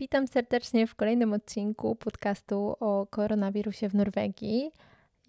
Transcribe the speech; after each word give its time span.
Witam 0.00 0.26
serdecznie 0.26 0.86
w 0.86 0.94
kolejnym 0.94 1.32
odcinku 1.32 1.96
podcastu 1.96 2.76
o 2.80 3.06
koronawirusie 3.10 3.88
w 3.88 3.94
Norwegii. 3.94 4.70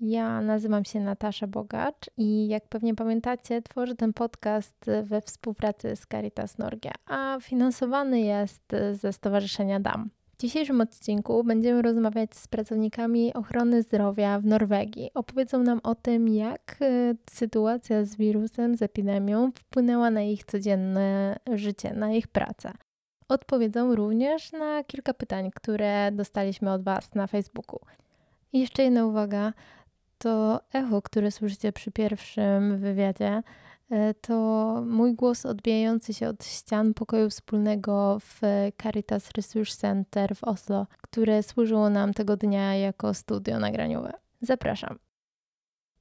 Ja 0.01 0.41
nazywam 0.41 0.85
się 0.85 0.99
Natasza 0.99 1.47
Bogacz 1.47 2.09
i 2.17 2.47
jak 2.47 2.67
pewnie 2.67 2.95
pamiętacie, 2.95 3.61
tworzę 3.61 3.95
ten 3.95 4.13
podcast 4.13 4.85
we 5.03 5.21
współpracy 5.21 5.95
z 5.95 6.07
Caritas 6.07 6.57
Norge, 6.57 6.91
a 7.05 7.37
finansowany 7.41 8.21
jest 8.21 8.75
ze 8.91 9.13
Stowarzyszenia 9.13 9.79
DAM. 9.79 10.09
W 10.33 10.41
dzisiejszym 10.41 10.81
odcinku 10.81 11.43
będziemy 11.43 11.81
rozmawiać 11.81 12.35
z 12.35 12.47
pracownikami 12.47 13.33
ochrony 13.33 13.83
zdrowia 13.83 14.39
w 14.39 14.45
Norwegii. 14.45 15.11
Opowiedzą 15.13 15.63
nam 15.63 15.79
o 15.83 15.95
tym, 15.95 16.27
jak 16.27 16.77
e, 16.81 17.15
sytuacja 17.29 18.05
z 18.05 18.15
wirusem, 18.15 18.75
z 18.75 18.81
epidemią 18.81 19.51
wpłynęła 19.51 20.11
na 20.11 20.21
ich 20.21 20.45
codzienne 20.45 21.39
życie, 21.53 21.93
na 21.93 22.11
ich 22.11 22.27
pracę. 22.27 22.73
Odpowiedzą 23.31 23.95
również 23.95 24.51
na 24.51 24.83
kilka 24.83 25.13
pytań, 25.13 25.51
które 25.55 26.11
dostaliśmy 26.11 26.71
od 26.71 26.83
Was 26.83 27.15
na 27.15 27.27
Facebooku. 27.27 27.79
I 28.53 28.59
jeszcze 28.59 28.83
jedna 28.83 29.05
uwaga. 29.05 29.53
To 30.17 30.59
echo, 30.73 31.01
które 31.01 31.31
słyszycie 31.31 31.71
przy 31.71 31.91
pierwszym 31.91 32.77
wywiadzie, 32.77 33.43
E, 33.91 34.13
to 34.13 34.35
mój 34.87 35.13
głos 35.13 35.45
odbijający 35.45 36.13
się 36.13 36.27
od 36.27 36.45
ścian 36.45 36.93
pokoju 36.93 37.29
wspólnego 37.29 38.17
w 38.19 38.41
Caritas 38.83 39.31
Research 39.31 39.71
Center 39.75 40.35
w 40.35 40.43
Oslo, 40.43 40.87
które 41.01 41.43
służyło 41.43 41.89
nam 41.89 42.13
tego 42.13 42.37
dnia 42.37 42.75
jako 42.75 43.13
studio 43.13 43.59
nagraniowe. 43.59 44.13
Zapraszam. 44.41 44.99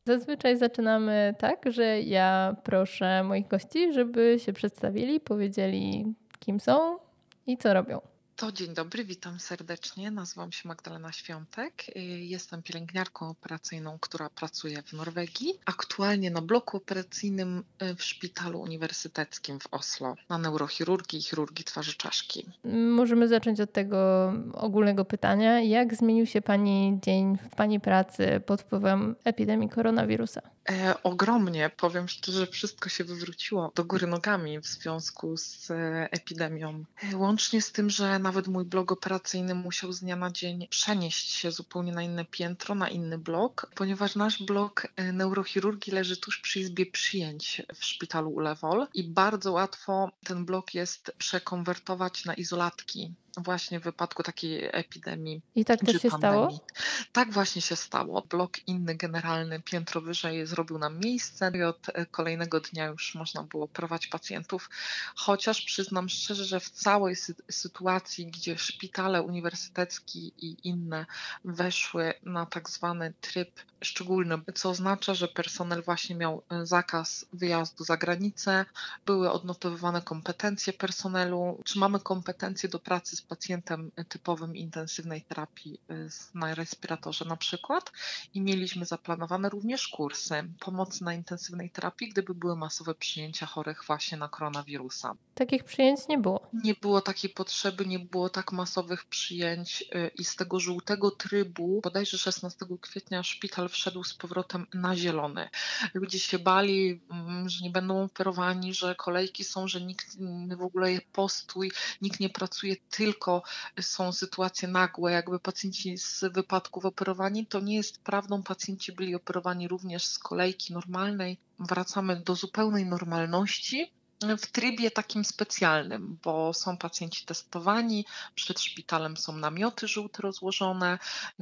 Zazwyczaj 0.06 0.56
zaczynamy 0.56 1.34
tak, 1.38 1.64
że 1.66 2.00
ja 2.00 2.56
proszę 2.64 3.22
moich 3.24 3.48
gości, 3.48 3.92
żeby 3.92 4.36
się 4.38 4.52
przedstawili, 4.52 5.20
powiedzieli 5.20 6.14
kim 6.38 6.60
są 6.60 6.98
i 7.46 7.58
co 7.58 7.74
robią. 7.74 8.00
To 8.40 8.52
dzień 8.52 8.74
dobry, 8.74 9.04
witam 9.04 9.40
serdecznie. 9.40 10.10
Nazywam 10.10 10.52
się 10.52 10.68
Magdalena 10.68 11.12
Świątek. 11.12 11.84
Y, 11.96 12.00
jestem 12.00 12.62
pielęgniarką 12.62 13.28
operacyjną, 13.28 13.98
która 14.00 14.30
pracuje 14.30 14.82
w 14.82 14.92
Norwegii. 14.92 15.54
Aktualnie 15.66 16.30
na 16.30 16.42
bloku 16.42 16.76
operacyjnym 16.76 17.64
y, 17.82 17.94
w 17.94 18.02
Szpitalu 18.04 18.60
Uniwersyteckim 18.60 19.60
w 19.60 19.66
Oslo 19.70 20.14
na 20.28 20.38
neurochirurgii 20.38 21.18
i 21.18 21.22
chirurgii 21.22 21.64
twarzy 21.64 21.94
czaszki. 21.94 22.46
Możemy 22.74 23.28
zacząć 23.28 23.60
od 23.60 23.72
tego 23.72 24.32
ogólnego 24.52 25.04
pytania. 25.04 25.60
Jak 25.60 25.94
zmienił 25.94 26.26
się 26.26 26.42
Pani 26.42 26.98
dzień 27.02 27.38
w 27.50 27.56
Pani 27.56 27.80
pracy 27.80 28.40
pod 28.46 28.62
wpływem 28.62 29.16
epidemii 29.24 29.68
koronawirusa? 29.68 30.40
E, 30.68 31.02
ogromnie, 31.02 31.70
powiem 31.76 32.08
szczerze, 32.08 32.46
wszystko 32.46 32.88
się 32.88 33.04
wywróciło 33.04 33.72
do 33.74 33.84
góry 33.84 34.06
nogami 34.06 34.60
w 34.60 34.66
związku 34.66 35.36
z 35.36 35.70
e, 35.70 36.08
epidemią. 36.10 36.84
E, 37.12 37.16
łącznie 37.16 37.62
z 37.62 37.72
tym, 37.72 37.90
że 37.90 38.18
nawet 38.18 38.48
mój 38.48 38.64
blog 38.64 38.92
operacyjny 38.92 39.54
musiał 39.54 39.92
z 39.92 40.00
dnia 40.00 40.16
na 40.16 40.30
dzień 40.30 40.68
przenieść 40.68 41.30
się 41.30 41.50
zupełnie 41.50 41.92
na 41.92 42.02
inne 42.02 42.24
piętro, 42.24 42.74
na 42.74 42.88
inny 42.88 43.18
blok, 43.18 43.70
ponieważ 43.74 44.16
nasz 44.16 44.42
blok 44.42 44.88
e, 44.96 45.12
neurochirurgii 45.12 45.92
leży 45.92 46.16
tuż 46.16 46.40
przy 46.40 46.60
izbie 46.60 46.86
przyjęć 46.86 47.62
w 47.74 47.84
szpitalu 47.84 48.30
Ulewol 48.30 48.86
i 48.94 49.04
bardzo 49.04 49.52
łatwo 49.52 50.10
ten 50.24 50.44
blok 50.44 50.74
jest 50.74 51.14
przekonwertować 51.18 52.24
na 52.24 52.34
izolatki 52.34 53.14
właśnie 53.36 53.80
w 53.80 53.82
wypadku 53.82 54.22
takiej 54.22 54.68
epidemii. 54.72 55.40
I 55.54 55.64
tak 55.64 55.80
też 55.80 56.02
się 56.02 56.10
pandemii. 56.10 56.46
stało? 56.46 56.66
Tak 57.12 57.32
właśnie 57.32 57.62
się 57.62 57.76
stało. 57.76 58.22
Blok 58.22 58.68
inny, 58.68 58.94
generalny, 58.94 59.62
piętro 59.62 60.00
wyżej 60.00 60.46
zrobił 60.46 60.78
nam 60.78 61.00
miejsce 61.00 61.52
i 61.54 61.62
od 61.62 61.88
e, 61.88 62.06
kolejnego 62.06 62.60
dnia 62.60 62.86
już 62.86 63.14
można 63.14 63.42
było 63.42 63.68
prowadzić 63.68 64.10
pacjentów. 64.10 64.70
Chociaż 65.14 65.62
przyznam 65.62 66.08
szczerze, 66.08 66.44
że 66.44 66.60
w 66.60 66.70
całej 66.70 67.16
sy 67.16 67.34
sytuacji, 67.50 68.26
gdzie 68.26 68.58
szpitale 68.58 69.22
uniwersyteckie 69.22 70.18
i 70.18 70.56
inne 70.64 71.06
weszły 71.44 72.14
na 72.22 72.46
tak 72.46 72.70
zwany 72.70 73.12
tryb 73.20 73.50
szczególny, 73.82 74.38
co 74.54 74.70
oznacza, 74.70 75.14
że 75.14 75.28
personel 75.28 75.82
właśnie 75.82 76.16
miał 76.16 76.42
e, 76.50 76.66
zakaz 76.66 77.26
wyjazdu 77.32 77.84
za 77.84 77.96
granicę, 77.96 78.64
były 79.06 79.30
odnotowywane 79.30 80.02
kompetencje 80.02 80.72
personelu, 80.72 81.60
czy 81.64 81.78
mamy 81.78 82.00
kompetencje 82.00 82.68
do 82.68 82.78
pracy 82.78 83.16
z 83.16 83.22
pacjentem 83.22 83.90
typowym 84.08 84.56
intensywnej 84.56 85.22
terapii 85.22 85.80
y, 85.90 86.08
na 86.34 86.54
respiratorze 86.54 87.24
na 87.24 87.36
przykład 87.36 87.92
i 88.34 88.40
mieliśmy 88.40 88.86
zaplanowane 88.86 89.48
również 89.48 89.88
kursy 89.88 90.44
pomocy 90.60 91.04
na 91.04 91.14
intensywnej 91.14 91.70
terapii, 91.70 92.08
gdyby 92.08 92.34
były 92.34 92.56
masowe 92.56 92.94
przyjęcia 92.94 93.46
chorych 93.46 93.84
właśnie 93.86 94.18
na 94.18 94.28
koronawirusa. 94.28 95.14
Takich 95.34 95.64
przyjęć 95.64 96.00
nie 96.08 96.18
było. 96.18 96.48
Nie 96.52 96.74
było 96.74 97.00
takiej 97.00 97.30
potrzeby, 97.30 97.86
nie 97.86 97.98
było 97.98 98.28
tak 98.28 98.52
masowych 98.52 99.04
przyjęć 99.04 99.84
i 100.18 100.24
z 100.24 100.36
tego 100.36 100.60
żółtego 100.60 101.10
trybu, 101.10 101.80
bodajże 101.82 102.18
16 102.18 102.66
kwietnia 102.80 103.22
szpital 103.22 103.68
wszedł 103.70 104.04
z 104.04 104.14
powrotem 104.14 104.66
na 104.74 104.96
zielony. 104.96 105.48
Ludzie 105.94 106.18
się 106.18 106.38
bali, 106.38 107.00
mm, 107.10 107.48
że 107.48 107.64
nie 107.64 107.70
będą 107.70 108.04
operowani, 108.04 108.74
że 108.74 108.94
kolejki 108.94 109.44
są, 109.44 109.68
że 109.68 109.80
nikt 109.80 110.16
w 110.56 110.62
ogóle 110.62 110.92
je 110.92 111.00
postój, 111.12 111.72
nikt 112.02 112.20
nie 112.20 112.30
pracuje 112.30 112.76
tylko 112.90 113.42
są 113.80 114.12
sytuacje 114.12 114.68
nagłe, 114.68 115.12
jakby 115.12 115.38
pacjenci 115.38 115.98
z 115.98 116.24
wypadków 116.32 116.84
operowani, 116.84 117.46
to 117.46 117.60
nie 117.60 117.76
jest 117.76 118.02
prawdą. 118.02 118.42
Pacjenci 118.42 118.92
byli 118.92 119.14
operowani 119.14 119.68
również 119.68 120.06
z 120.06 120.18
kolejki 120.18 120.72
normalnej. 120.72 121.38
Wracamy 121.58 122.16
do 122.16 122.34
zupełnej 122.34 122.86
normalności 122.86 123.92
w 124.38 124.46
trybie 124.46 124.90
takim 124.90 125.24
specjalnym, 125.24 126.18
bo 126.22 126.54
są 126.54 126.76
pacjenci 126.76 127.26
testowani, 127.26 128.04
przed 128.34 128.60
szpitalem 128.60 129.16
są 129.16 129.36
namioty 129.36 129.88
żółte 129.88 130.22
rozłożone, 130.22 130.98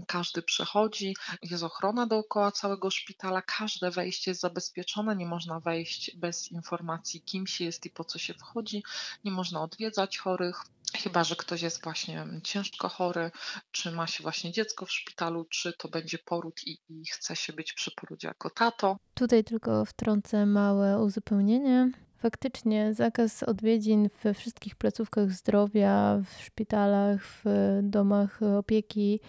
każdy 0.06 0.42
przechodzi, 0.42 1.16
jest 1.42 1.62
ochrona 1.62 2.06
dookoła 2.06 2.52
całego 2.52 2.90
szpitala, 2.90 3.42
każde 3.42 3.90
wejście 3.90 4.30
jest 4.30 4.40
zabezpieczone, 4.40 5.16
nie 5.16 5.26
można 5.26 5.60
wejść 5.60 6.16
bez 6.16 6.52
informacji, 6.52 7.20
kim 7.20 7.46
się 7.46 7.64
jest 7.64 7.86
i 7.86 7.90
po 7.90 8.04
co 8.04 8.18
się 8.18 8.34
wchodzi, 8.34 8.82
nie 9.24 9.30
można 9.30 9.62
odwiedzać 9.62 10.18
chorych. 10.18 10.62
Chyba, 10.96 11.24
że 11.24 11.36
ktoś 11.36 11.62
jest 11.62 11.82
właśnie 11.82 12.26
ciężko 12.44 12.88
chory, 12.88 13.30
czy 13.70 13.92
ma 13.92 14.06
się 14.06 14.22
właśnie 14.22 14.52
dziecko 14.52 14.86
w 14.86 14.92
szpitalu, 14.92 15.44
czy 15.44 15.72
to 15.72 15.88
będzie 15.88 16.18
poród 16.18 16.66
i, 16.66 16.78
i 16.88 17.06
chce 17.06 17.36
się 17.36 17.52
być 17.52 17.72
przy 17.72 17.90
porodzie 17.90 18.28
jako 18.28 18.50
tato. 18.50 18.96
Tutaj 19.14 19.44
tylko 19.44 19.84
wtrącę 19.84 20.46
małe 20.46 20.98
uzupełnienie. 20.98 21.90
Faktycznie 22.18 22.94
zakaz 22.94 23.42
odwiedzin 23.42 24.08
we 24.22 24.34
wszystkich 24.34 24.76
placówkach 24.76 25.32
zdrowia, 25.32 26.20
w 26.24 26.42
szpitalach, 26.42 27.20
w 27.24 27.44
domach 27.82 28.40
opieki 28.42 29.20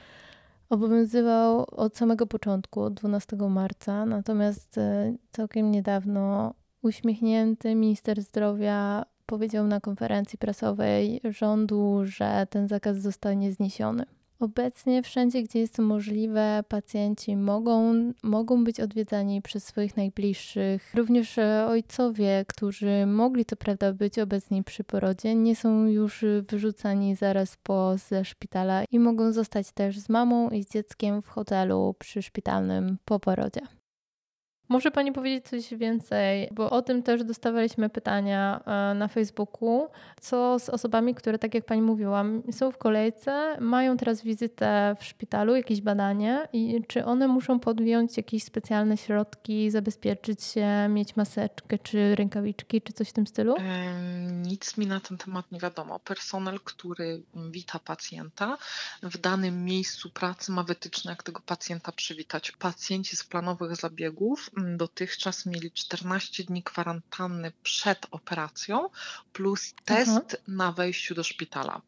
obowiązywał 0.70 1.66
od 1.72 1.98
samego 1.98 2.28
początku, 2.28 2.82
od 2.82 2.94
12 2.94 3.36
marca. 3.36 4.06
Natomiast 4.06 4.78
e, 4.78 5.16
całkiem 5.32 5.72
niedawno 5.72 6.54
uśmiechnięty 6.82 7.76
minister 7.76 8.22
zdrowia 8.22 9.06
powiedział 9.26 9.68
na 9.68 9.80
konferencji 9.80 10.38
prasowej 10.38 11.22
rządu, 11.24 12.02
że 12.04 12.48
ten 12.50 12.68
zakaz 12.68 12.98
zostanie 12.98 13.52
zniesiony. 13.52 14.06
Obecnie 14.40 15.04
wszędzie, 15.04 15.44
gdzie 15.44 15.60
jest 15.60 15.76
to 15.76 15.82
możliwe, 15.82 16.64
pacjenci 16.68 17.38
mogą, 17.38 17.94
mogą 18.24 18.64
być 18.64 18.80
odwiedzani 18.80 19.42
przez 19.42 19.64
swoich 19.64 19.98
najbliższych. 19.98 20.92
Również 20.96 21.38
e, 21.38 21.66
ojcowie, 21.68 22.46
którzy 22.48 23.06
mogli 23.06 23.46
to 23.46 23.56
prawda 23.56 23.94
być 23.94 24.20
obecni 24.20 24.64
przy 24.64 24.84
porodzie, 24.84 25.36
nie 25.36 25.56
są 25.56 25.88
już 25.88 26.26
wyrzucani 26.50 27.16
zaraz 27.16 27.58
po 27.64 27.98
ze 27.98 28.26
szpitala 28.26 28.84
i 28.92 29.00
mogą 29.00 29.32
zostać 29.32 29.72
też 29.72 30.00
z 30.00 30.10
mamą 30.10 30.50
i 30.50 30.64
z 30.64 30.70
dzieckiem 30.70 31.22
w 31.22 31.28
hotelu 31.28 31.96
przyszpitalnym 32.00 32.98
po 33.06 33.20
porodzie. 33.20 33.79
Może 34.70 34.92
Pani 34.92 35.12
powiedzieć 35.12 35.46
coś 35.46 35.74
więcej, 35.74 36.50
bo 36.52 36.70
o 36.70 36.82
tym 36.82 37.04
też 37.04 37.24
dostawaliśmy 37.24 37.90
pytania 37.90 38.64
e, 38.66 38.94
na 38.94 39.08
Facebooku. 39.08 39.88
Co 40.22 40.60
z 40.60 40.70
osobami, 40.70 41.16
które, 41.16 41.40
tak 41.40 41.54
jak 41.54 41.66
Pani 41.66 41.82
mówiła, 41.82 42.24
są 42.52 42.72
w 42.72 42.78
kolejce, 42.78 43.58
mają 43.60 43.98
teraz 43.98 44.22
wizytę 44.22 44.96
w 45.00 45.04
szpitalu, 45.06 45.56
jakieś 45.56 45.82
badanie 45.82 46.48
i 46.54 46.82
czy 46.88 47.06
one 47.06 47.28
muszą 47.28 47.60
podjąć 47.60 48.18
jakieś 48.18 48.44
specjalne 48.44 48.98
środki, 48.98 49.72
zabezpieczyć 49.72 50.44
się, 50.44 50.88
mieć 50.90 51.16
maseczkę, 51.16 51.78
czy 51.78 52.16
rękawiczki, 52.16 52.82
czy 52.82 52.94
coś 52.94 53.10
w 53.10 53.14
tym 53.14 53.28
stylu? 53.28 53.56
Nic 54.32 54.78
mi 54.78 54.88
na 54.88 55.00
ten 55.00 55.18
temat 55.18 55.52
nie 55.52 55.60
wiadomo. 55.60 56.00
Personel, 56.00 56.60
który 56.64 57.22
wita 57.52 57.80
pacjenta 57.80 58.58
w 59.04 59.18
danym 59.18 59.66
miejscu 59.66 60.10
pracy 60.10 60.52
ma 60.52 60.64
wytyczne, 60.64 61.12
jak 61.12 61.24
tego 61.24 61.42
pacjenta 61.46 61.92
przywitać. 61.92 62.52
Pacjenci 62.52 63.16
z 63.16 63.24
planowych 63.24 63.76
zabiegów 63.76 64.50
dotychczas 64.78 65.46
mieli 65.46 65.72
14 65.72 66.44
dni 66.44 66.64
kwarantanny 66.64 67.52
przed 67.64 68.08
operacją 68.12 68.90
plus 69.34 69.74
test 69.86 70.10
Aha. 70.10 70.44
na 70.48 70.72
wejściu 70.72 71.16
do 71.16 71.24
szpitala. 71.24 71.82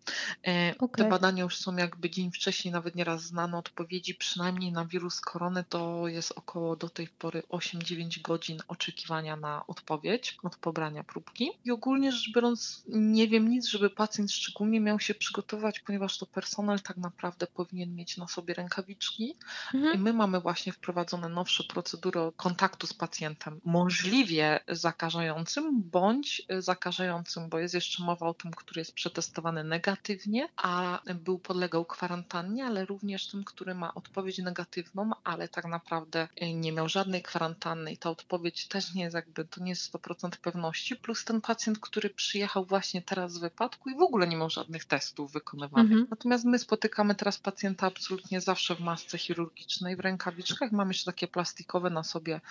Okay. 0.79 1.05
Te 1.05 1.09
badania 1.09 1.43
już 1.43 1.57
są 1.57 1.75
jakby 1.77 2.09
dzień 2.09 2.31
wcześniej, 2.31 2.71
nawet 2.71 2.95
nieraz 2.95 3.21
znane 3.23 3.57
odpowiedzi, 3.57 4.15
przynajmniej 4.15 4.71
na 4.71 4.85
wirus 4.85 5.21
korony 5.21 5.63
to 5.69 6.07
jest 6.07 6.31
około 6.35 6.75
do 6.75 6.89
tej 6.89 7.07
pory 7.07 7.43
8-9 7.49 8.21
godzin 8.21 8.61
oczekiwania 8.67 9.35
na 9.35 9.67
odpowiedź 9.67 10.37
od 10.43 10.55
pobrania 10.55 11.03
próbki. 11.03 11.51
I 11.65 11.71
ogólnie 11.71 12.11
rzecz 12.11 12.33
biorąc, 12.35 12.83
nie 12.87 13.27
wiem 13.27 13.49
nic, 13.49 13.67
żeby 13.67 13.89
pacjent 13.89 14.31
szczególnie 14.31 14.79
miał 14.79 14.99
się 14.99 15.15
przygotować, 15.15 15.79
ponieważ 15.79 16.17
to 16.17 16.25
personel 16.25 16.79
tak 16.79 16.97
naprawdę 16.97 17.47
powinien 17.47 17.95
mieć 17.95 18.17
na 18.17 18.27
sobie 18.27 18.53
rękawiczki. 18.53 19.35
Mhm. 19.73 19.95
I 19.95 19.97
my 19.97 20.13
mamy 20.13 20.39
właśnie 20.39 20.73
wprowadzone 20.73 21.29
nowsze 21.29 21.63
procedury 21.63 22.19
kontaktu 22.35 22.60
z 22.83 22.93
pacjentem, 22.93 23.61
możliwie 23.65 24.59
zakażającym 24.67 25.81
bądź 25.81 26.41
zakażającym, 26.59 27.49
bo 27.49 27.59
jest 27.59 27.73
jeszcze 27.73 28.03
mowa 28.03 28.27
o 28.27 28.33
tym, 28.33 28.51
który 28.51 28.81
jest 28.81 28.93
przetestowany 28.93 29.63
negatywnie, 29.63 30.49
a 30.57 30.99
był 31.15 31.39
podlegał 31.39 31.85
kwarantannie, 31.85 32.65
ale 32.65 32.85
również 32.85 33.27
tym, 33.27 33.43
który 33.43 33.75
ma 33.75 33.93
odpowiedź 33.93 34.37
negatywną, 34.37 35.11
ale 35.23 35.47
tak 35.47 35.65
naprawdę 35.65 36.27
nie 36.53 36.71
miał 36.71 36.89
żadnej 36.89 37.21
kwarantanny 37.21 37.91
i 37.91 37.97
ta 37.97 38.09
odpowiedź 38.09 38.67
też 38.67 38.93
nie 38.93 39.03
jest 39.03 39.15
jakby, 39.15 39.45
to 39.45 39.63
nie 39.63 39.69
jest 39.69 39.93
100% 39.93 40.29
pewności, 40.29 40.95
plus 40.95 41.25
ten 41.25 41.41
pacjent, 41.41 41.79
który 41.79 42.09
przyjechał 42.09 42.65
właśnie 42.65 43.01
teraz 43.01 43.33
z 43.33 43.37
wypadku 43.37 43.89
i 43.89 43.95
w 43.95 44.01
ogóle 44.01 44.27
nie 44.27 44.37
miał 44.37 44.49
żadnych 44.49 44.85
testów 44.85 45.31
wykonywanych. 45.31 45.91
Mhm. 45.91 46.07
Natomiast 46.09 46.45
my 46.45 46.59
spotykamy 46.59 47.15
teraz 47.15 47.37
pacjenta 47.37 47.87
absolutnie 47.87 48.41
zawsze 48.41 48.75
w 48.75 48.79
masce 48.79 49.17
chirurgicznej, 49.17 49.95
w 49.95 49.99
rękawiczkach, 49.99 50.71
mamy 50.71 50.89
jeszcze 50.89 51.05
takie 51.05 51.27
plastikowe 51.27 51.89
na 51.89 52.03
sobie 52.03 52.41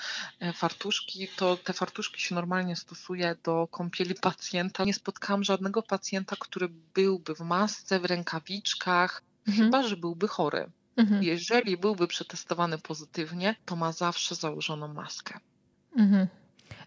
fartuszki, 0.55 1.29
to 1.37 1.57
te 1.57 1.73
fartuszki 1.73 2.21
się 2.21 2.35
normalnie 2.35 2.77
stosuje 2.77 3.37
do 3.45 3.69
kąpieli 3.71 4.15
pacjenta. 4.15 4.85
Nie 4.85 4.95
spotkałam 4.95 5.45
żadnego 5.45 5.83
pacjenta, 5.83 6.37
który 6.39 6.69
byłby 6.95 7.35
w 7.35 7.41
masce, 7.41 8.01
w 8.01 8.05
rękawiczkach, 8.05 9.23
mhm. 9.49 9.67
chyba 9.67 9.89
że 9.89 9.97
byłby 9.97 10.29
chory. 10.29 10.71
Mhm. 10.97 11.23
Jeżeli 11.23 11.77
byłby 11.77 12.07
przetestowany 12.07 12.79
pozytywnie, 12.79 13.57
to 13.65 13.77
ma 13.77 13.93
zawsze 13.93 14.35
założoną 14.35 14.89
maskę. 14.89 15.39
Mhm. 15.97 16.27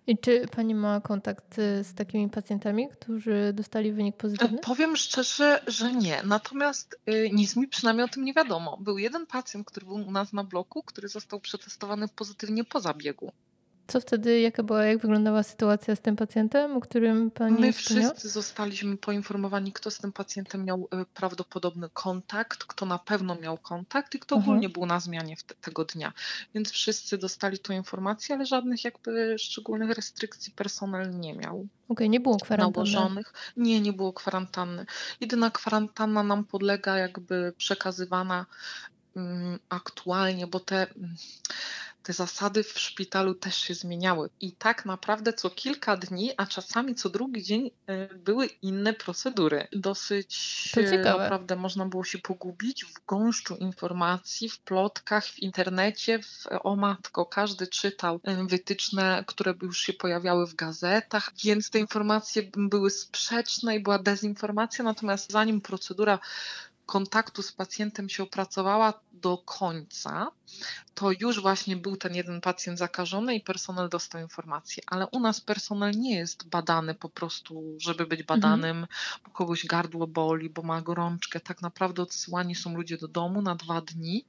I 0.07 0.17
czy 0.17 0.47
pani 0.47 0.75
ma 0.75 1.01
kontakt 1.01 1.59
y, 1.59 1.83
z 1.83 1.93
takimi 1.93 2.29
pacjentami, 2.29 2.89
którzy 2.89 3.51
dostali 3.53 3.91
wynik 3.91 4.17
pozytywny? 4.17 4.57
Powiem 4.57 4.95
szczerze, 4.95 5.61
że 5.67 5.93
nie. 5.93 6.23
Natomiast 6.23 6.99
y, 7.09 7.29
nic 7.33 7.55
mi 7.55 7.67
przynajmniej 7.67 8.05
o 8.05 8.09
tym 8.09 8.25
nie 8.25 8.33
wiadomo. 8.33 8.77
Był 8.77 8.97
jeden 8.97 9.25
pacjent, 9.25 9.67
który 9.67 9.85
był 9.85 9.95
u 9.95 10.11
nas 10.11 10.33
na 10.33 10.43
bloku, 10.43 10.83
który 10.83 11.07
został 11.07 11.39
przetestowany 11.39 12.07
pozytywnie 12.07 12.63
po 12.63 12.79
zabiegu. 12.79 13.31
Co 13.87 14.01
wtedy, 14.01 14.39
jaka 14.39 14.63
była, 14.63 14.85
jak 14.85 14.97
wyglądała 14.97 15.43
sytuacja 15.43 15.95
z 15.95 16.01
tym 16.01 16.15
pacjentem, 16.15 16.77
o 16.77 16.81
którym 16.81 17.31
pani 17.31 17.61
My 17.61 17.73
wszyscy 17.73 18.29
zostaliśmy 18.29 18.97
poinformowani, 18.97 19.73
kto 19.73 19.91
z 19.91 19.97
tym 19.97 20.11
pacjentem 20.11 20.65
miał 20.65 20.87
e, 20.91 21.05
prawdopodobny 21.13 21.89
kontakt, 21.93 22.63
kto 22.63 22.85
na 22.85 22.99
pewno 22.99 23.35
miał 23.35 23.57
kontakt 23.57 24.15
i 24.15 24.19
kto 24.19 24.35
mhm. 24.35 24.49
ogólnie 24.49 24.69
był 24.69 24.85
na 24.85 24.99
zmianie 24.99 25.35
te, 25.47 25.55
tego 25.55 25.85
dnia. 25.85 26.13
Więc 26.55 26.71
wszyscy 26.71 27.17
dostali 27.17 27.59
tą 27.59 27.73
informację, 27.73 28.35
ale 28.35 28.45
żadnych 28.45 28.83
jakby 28.83 29.35
szczególnych 29.39 29.91
restrykcji 29.91 30.53
personel 30.53 31.19
nie 31.19 31.33
miał. 31.33 31.55
Okej, 31.55 31.67
okay, 31.89 32.09
nie 32.09 32.19
było 32.19 32.37
kwarantanny. 32.37 32.91
Nałożonych. 32.91 33.33
Nie, 33.57 33.81
nie 33.81 33.93
było 33.93 34.13
kwarantanny. 34.13 34.85
Jedyna 35.21 35.51
kwarantanna 35.51 36.23
nam 36.23 36.43
podlega 36.45 36.97
jakby 36.97 37.53
przekazywana 37.57 38.45
um, 39.15 39.59
aktualnie, 39.69 40.47
bo 40.47 40.59
te... 40.59 40.87
Um, 40.95 41.15
te 42.03 42.13
zasady 42.13 42.63
w 42.63 42.79
szpitalu 42.79 43.35
też 43.35 43.57
się 43.57 43.73
zmieniały. 43.73 44.29
I 44.41 44.51
tak 44.51 44.85
naprawdę 44.85 45.33
co 45.33 45.49
kilka 45.49 45.97
dni, 45.97 46.31
a 46.37 46.45
czasami 46.45 46.95
co 46.95 47.09
drugi 47.09 47.43
dzień 47.43 47.71
e, 47.87 48.15
były 48.15 48.45
inne 48.45 48.93
procedury. 48.93 49.67
Dosyć 49.71 50.71
naprawdę 51.03 51.55
można 51.55 51.85
było 51.85 52.03
się 52.03 52.17
pogubić 52.17 52.85
w 52.85 53.05
gąszczu 53.05 53.55
informacji, 53.55 54.49
w 54.49 54.59
plotkach, 54.59 55.25
w 55.25 55.39
internecie, 55.39 56.19
w, 56.19 56.47
o 56.63 56.75
matko, 56.75 57.25
każdy 57.25 57.67
czytał 57.67 58.19
e, 58.23 58.47
wytyczne, 58.47 59.23
które 59.27 59.53
już 59.61 59.79
się 59.79 59.93
pojawiały 59.93 60.47
w 60.47 60.55
gazetach, 60.55 61.31
więc 61.43 61.69
te 61.69 61.79
informacje 61.79 62.43
były 62.55 62.89
sprzeczne 62.89 63.75
i 63.75 63.79
była 63.79 63.99
dezinformacja, 63.99 64.83
natomiast 64.83 65.31
zanim 65.31 65.61
procedura 65.61 66.19
kontaktu 66.85 67.41
z 67.41 67.51
pacjentem 67.51 68.09
się 68.09 68.23
opracowała 68.23 68.93
do 69.13 69.37
końca, 69.37 70.31
to 70.93 71.11
już 71.19 71.41
właśnie 71.41 71.77
był 71.77 71.97
ten 71.97 72.15
jeden 72.15 72.41
pacjent 72.41 72.79
zakażony 72.79 73.35
i 73.35 73.41
personel 73.41 73.89
dostał 73.89 74.21
informację. 74.21 74.83
Ale 74.87 75.07
u 75.07 75.19
nas 75.19 75.41
personel 75.41 75.91
nie 75.91 76.15
jest 76.15 76.47
badany 76.47 76.95
po 76.95 77.09
prostu, 77.09 77.63
żeby 77.77 78.07
być 78.07 78.21
mhm. 78.21 78.39
badanym, 78.39 78.77
mhm. 78.77 78.87
bo 79.25 79.31
kogoś 79.31 79.65
gardło 79.65 80.07
boli, 80.07 80.49
bo 80.49 80.61
ma 80.61 80.81
gorączkę. 80.81 81.39
Tak 81.39 81.61
naprawdę 81.61 82.01
odsyłani 82.01 82.55
są 82.55 82.75
ludzie 82.75 82.97
do 82.97 83.07
domu 83.07 83.41
na 83.41 83.55
dwa 83.55 83.81
dni. 83.81 84.25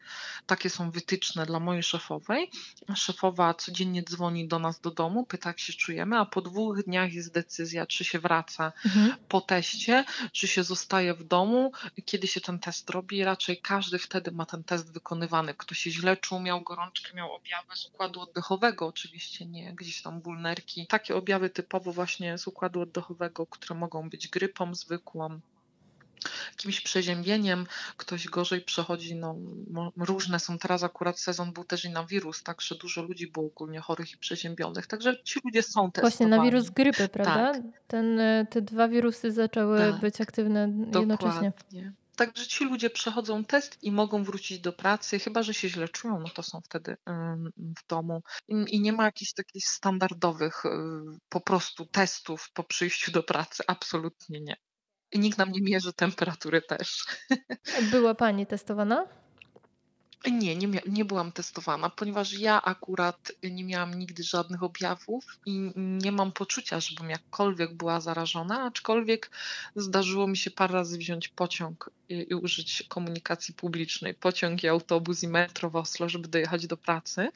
Takie 0.47 0.71
są 0.71 0.91
wytyczne 0.91 1.47
dla 1.47 1.61
mojej 1.61 1.83
szefowej. 1.83 2.51
Szefowa 2.95 3.55
codziennie 3.55 4.03
dzwoni 4.03 4.49
do 4.49 4.59
nas 4.59 4.81
do 4.81 4.91
domu, 4.91 5.27
pyta 5.27 5.51
jak 5.51 5.59
się 5.59 5.73
czujemy, 5.73 6.19
a 6.19 6.27
po 6.27 6.43
dwóch 6.43 6.83
dniach 6.83 7.13
jest 7.13 7.33
decyzja, 7.33 7.87
czy 7.87 8.05
się 8.05 8.19
wraca 8.19 8.73
mhm. 8.85 9.15
po 9.29 9.41
teście, 9.41 10.05
czy 10.33 10.49
się 10.49 10.65
zostaje 10.65 11.15
w 11.15 11.25
domu, 11.25 11.73
kiedy 12.05 12.27
się 12.27 12.41
ten 12.41 12.59
test 12.59 12.91
robi. 12.91 13.25
Raczej 13.25 13.61
każdy 13.61 13.99
wtedy 13.99 14.31
ma 14.31 14.47
ten 14.47 14.65
test 14.65 14.93
wykonywany. 14.93 15.55
Kto 15.55 15.75
się 15.75 15.91
źle 15.91 16.17
czuł, 16.17 16.41
miał 16.55 16.63
gorączkę, 16.63 17.17
miał 17.17 17.33
objawy 17.33 17.77
z 17.77 17.87
układu 17.87 18.21
oddechowego, 18.21 18.87
oczywiście 18.87 19.47
nie 19.47 19.75
gdzieś 19.75 20.03
tam 20.03 20.21
ból 20.21 20.41
nerki. 20.41 20.87
Takie 20.87 21.17
objawy 21.17 21.51
typowo 21.51 21.93
właśnie 21.93 22.39
z 22.39 22.47
układu 22.47 22.81
oddechowego, 22.81 23.47
które 23.47 23.79
mogą 23.79 24.11
być 24.11 24.29
grypą 24.29 24.75
zwykłą, 24.75 25.41
jakimś 26.51 26.81
przeziębieniem, 26.81 27.67
ktoś 27.97 28.29
gorzej 28.29 28.61
przechodzi, 28.61 29.17
no 29.17 29.37
różne 29.97 30.41
są 30.41 30.59
teraz 30.59 30.83
akurat 30.83 31.19
sezon 31.19 31.53
był 31.53 31.65
też 31.65 31.85
i 31.85 31.91
na 31.91 32.05
wirus, 32.05 32.43
także 32.43 32.75
dużo 32.75 33.03
ludzi 33.03 33.27
było 33.27 33.47
ogólnie 33.47 33.81
chorych 33.81 34.13
i 34.13 34.17
przeziębionych, 34.17 34.87
także 34.87 35.23
ci 35.23 35.41
ludzie 35.45 35.63
są 35.63 35.91
testowani. 35.91 36.11
Właśnie 36.11 36.27
na 36.27 36.43
wirus 36.43 36.71
grypy, 36.71 37.09
prawda? 37.09 37.53
Tak. 37.53 37.63
Ten, 37.87 38.21
e, 38.21 38.47
te 38.51 38.63
dwa 38.63 38.89
wirusy 38.89 39.33
zaczęły 39.33 39.79
tak. 39.79 40.01
być 40.01 40.21
aktywne 40.21 40.61
jednocześnie. 40.95 41.53
Dokładnie. 41.57 42.04
Także 42.17 42.47
ci 42.47 42.65
ludzie 42.65 42.91
przechodzą 42.91 43.45
test 43.45 43.83
i 43.83 43.93
mogą 43.93 44.25
wrócić 44.25 44.61
do 44.61 44.73
pracy, 44.73 45.19
chyba 45.19 45.43
że 45.43 45.55
się 45.55 45.69
źle 45.69 45.89
czują, 45.89 46.21
no 46.21 46.29
to 46.29 46.43
są 46.43 46.61
wtedy 46.61 46.97
w 47.57 47.87
domu. 47.89 48.23
I 48.49 48.81
nie 48.81 48.93
ma 48.93 49.05
jakichś 49.05 49.33
takich 49.33 49.65
standardowych 49.69 50.65
y, 50.65 50.71
po 51.29 51.41
prostu 51.41 51.87
testów 51.87 52.51
po 52.55 52.65
przyjściu 52.65 53.13
do 53.13 53.23
pracy, 53.23 53.63
absolutnie 53.67 54.41
nie. 54.41 54.57
I 55.13 55.19
nikt 55.19 55.39
nam 55.39 55.53
nie 55.53 55.63
mierzy 55.63 55.93
temperatury 55.93 56.63
też. 56.63 57.05
Była 57.93 58.15
Pani 58.15 58.47
testowana? 58.47 59.24
Nie, 60.33 60.57
nie, 60.57 60.83
nie 60.87 61.05
byłam 61.05 61.33
testowana, 61.33 61.91
ponieważ 61.91 62.33
ja 62.33 62.63
akurat 62.63 63.33
nie 63.43 63.65
miałam 63.65 63.95
nigdy 63.95 64.23
żadnych 64.23 64.63
objawów 64.63 65.39
i 65.47 65.73
nie 65.77 66.13
mam 66.13 66.33
poczucia, 66.33 66.81
żebym 66.81 67.11
jakkolwiek 67.11 67.75
była 67.75 68.01
zarażona, 68.01 68.63
aczkolwiek 68.63 69.31
zdarzyło 69.77 70.27
mi 70.27 70.37
się 70.37 70.51
parę 70.51 70.75
razy 70.75 70.99
wziąć 70.99 71.29
pociąg 71.29 71.91
i, 72.09 72.35
użyć 72.35 72.85
komunikacji 72.89 73.55
publicznej, 73.55 74.15
pociąg 74.15 74.65
i 74.65 74.69
autobus 74.69 75.23
i 75.23 75.29
metro 75.29 75.71
w 75.71 75.77
Oslo, 75.77 76.09
żeby 76.09 76.29
dojechać 76.29 76.67
do 76.67 76.77
pracy. 76.77 77.29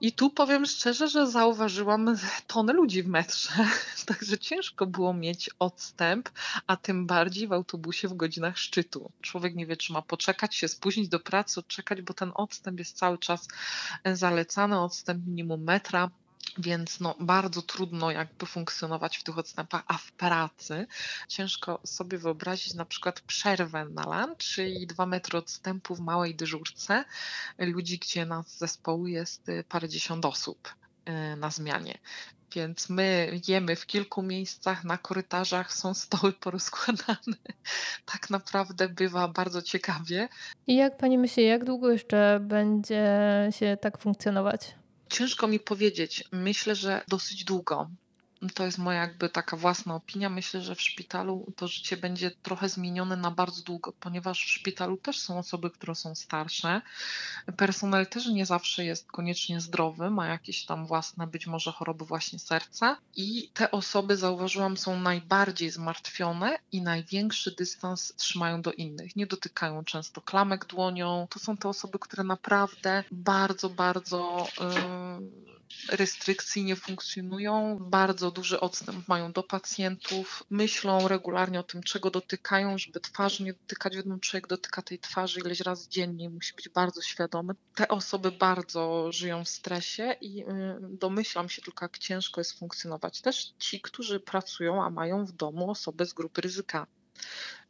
I 0.00 0.12
tu 0.12 0.30
powiem 0.30 0.66
szczerze, 0.66 1.08
że 1.08 1.26
zauważyłam 1.26 2.16
tonę 2.46 2.72
ludzi 2.72 3.02
w 3.02 3.08
metrze, 3.08 3.50
także 4.06 4.38
ciężko 4.38 4.86
było 4.86 5.14
mieć 5.14 5.50
odstęp, 5.58 6.28
a 6.66 6.76
tym 6.76 7.06
bardziej 7.06 7.48
w 7.48 7.52
autobusie 7.52 8.08
w 8.08 8.14
godzinach 8.14 8.58
szczytu. 8.58 9.10
Człowiek 9.20 9.54
nie 9.54 9.66
wie, 9.66 9.76
czy 9.76 9.92
ma 9.92 10.02
poczekać, 10.02 10.54
się 10.54 10.68
spóźnić 10.68 11.08
do 11.08 11.20
pracy, 11.20 11.60
odczekać, 11.60 12.02
bo 12.02 12.14
ten 12.14 12.32
odstęp 12.34 12.78
jest 12.78 12.96
cały 12.96 13.18
czas 13.18 13.48
zalecany, 14.04 14.80
odstęp 14.80 15.26
minimum 15.26 15.62
metra 15.62 16.10
więc 16.58 17.00
no, 17.00 17.14
bardzo 17.20 17.62
trudno 17.62 18.10
jakby 18.10 18.46
funkcjonować 18.46 19.18
w 19.18 19.22
tych 19.22 19.38
odstępach, 19.38 19.82
a 19.86 19.98
w 19.98 20.12
pracy 20.12 20.86
ciężko 21.28 21.80
sobie 21.84 22.18
wyobrazić 22.18 22.74
na 22.74 22.84
przykład 22.84 23.20
przerwę 23.20 23.84
na 23.84 24.04
lunch, 24.04 24.38
czyli 24.38 24.86
dwa 24.86 25.06
metry 25.06 25.38
odstępu 25.38 25.94
w 25.94 26.00
małej 26.00 26.34
dyżurce 26.34 27.04
ludzi, 27.58 27.98
gdzie 27.98 28.26
nas 28.26 28.58
zespołu 28.58 29.06
jest 29.06 29.48
y, 29.48 29.64
parędziesiąt 29.68 30.24
osób 30.24 30.68
y, 31.08 31.36
na 31.36 31.50
zmianie. 31.50 31.98
Więc 32.54 32.88
my 32.88 33.40
jemy 33.48 33.76
w 33.76 33.86
kilku 33.86 34.22
miejscach, 34.22 34.84
na 34.84 34.98
korytarzach 34.98 35.74
są 35.74 35.94
stoły 35.94 36.32
porozkładane. 36.32 37.36
Tak 38.12 38.30
naprawdę 38.30 38.88
bywa 38.88 39.28
bardzo 39.28 39.62
ciekawie. 39.62 40.28
I 40.66 40.76
jak 40.76 40.96
pani 40.96 41.18
myśli, 41.18 41.46
jak 41.46 41.64
długo 41.64 41.90
jeszcze 41.90 42.40
będzie 42.42 43.06
się 43.50 43.76
tak 43.80 43.98
funkcjonować? 43.98 44.74
Ciężko 45.08 45.48
mi 45.48 45.60
powiedzieć. 45.60 46.24
Myślę, 46.32 46.74
że 46.74 47.02
dosyć 47.08 47.44
długo. 47.44 47.90
To 48.54 48.64
jest 48.64 48.78
moja 48.78 49.00
jakby 49.00 49.28
taka 49.28 49.56
własna 49.56 49.94
opinia. 49.94 50.28
Myślę, 50.28 50.60
że 50.60 50.74
w 50.74 50.82
szpitalu 50.82 51.52
to 51.56 51.68
życie 51.68 51.96
będzie 51.96 52.30
trochę 52.30 52.68
zmienione 52.68 53.16
na 53.16 53.30
bardzo 53.30 53.62
długo, 53.62 53.92
ponieważ 53.92 54.44
w 54.44 54.50
szpitalu 54.50 54.96
też 54.96 55.20
są 55.20 55.38
osoby, 55.38 55.70
które 55.70 55.94
są 55.94 56.14
starsze. 56.14 56.82
Personel 57.56 58.06
też 58.06 58.26
nie 58.26 58.46
zawsze 58.46 58.84
jest 58.84 59.12
koniecznie 59.12 59.60
zdrowy, 59.60 60.10
ma 60.10 60.26
jakieś 60.26 60.64
tam 60.64 60.86
własne 60.86 61.26
być 61.26 61.46
może 61.46 61.72
choroby 61.72 62.04
właśnie 62.04 62.38
serca 62.38 62.96
i 63.16 63.50
te 63.54 63.70
osoby 63.70 64.16
zauważyłam 64.16 64.76
są 64.76 65.00
najbardziej 65.00 65.70
zmartwione 65.70 66.58
i 66.72 66.82
największy 66.82 67.54
dystans 67.58 68.14
trzymają 68.16 68.62
do 68.62 68.72
innych. 68.72 69.16
Nie 69.16 69.26
dotykają 69.26 69.84
często 69.84 70.20
klamek 70.20 70.66
dłonią. 70.66 71.26
To 71.30 71.38
są 71.38 71.56
te 71.56 71.68
osoby, 71.68 71.98
które 71.98 72.24
naprawdę 72.24 73.04
bardzo, 73.10 73.70
bardzo 73.70 74.46
yy, 74.60 75.57
restrykcyjnie 75.88 76.76
funkcjonują, 76.76 77.78
bardzo 77.80 78.30
duży 78.30 78.60
odstęp 78.60 79.08
mają 79.08 79.32
do 79.32 79.42
pacjentów, 79.42 80.42
myślą 80.50 81.08
regularnie 81.08 81.60
o 81.60 81.62
tym, 81.62 81.82
czego 81.82 82.10
dotykają, 82.10 82.78
żeby 82.78 83.00
twarzy 83.00 83.44
nie 83.44 83.52
dotykać. 83.52 83.96
Wiadomo, 83.96 84.18
człowiek 84.18 84.46
dotyka 84.46 84.82
tej 84.82 84.98
twarzy 84.98 85.40
ileś 85.40 85.60
razy 85.60 85.88
dziennie, 85.88 86.30
musi 86.30 86.54
być 86.54 86.68
bardzo 86.68 87.02
świadomy. 87.02 87.54
Te 87.74 87.88
osoby 87.88 88.32
bardzo 88.32 89.12
żyją 89.12 89.44
w 89.44 89.48
stresie 89.48 90.16
i 90.20 90.42
y, 90.42 90.46
domyślam 90.80 91.48
się 91.48 91.62
tylko, 91.62 91.84
jak 91.84 91.98
ciężko 91.98 92.40
jest 92.40 92.58
funkcjonować. 92.58 93.20
Też 93.20 93.52
ci, 93.58 93.80
którzy 93.80 94.20
pracują, 94.20 94.84
a 94.84 94.90
mają 94.90 95.24
w 95.24 95.32
domu 95.32 95.70
osoby 95.70 96.06
z 96.06 96.12
grupy 96.12 96.40
ryzyka. 96.40 96.86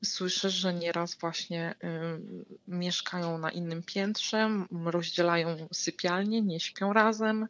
Słyszę, 0.04 0.50
że 0.50 0.74
nieraz 0.74 1.14
właśnie 1.14 1.74
y, 1.84 1.88
mieszkają 2.68 3.38
na 3.38 3.50
innym 3.50 3.82
piętrze, 3.82 4.50
rozdzielają 4.84 5.68
sypialnie, 5.72 6.42
nie 6.42 6.60
śpią 6.60 6.92
razem. 6.92 7.48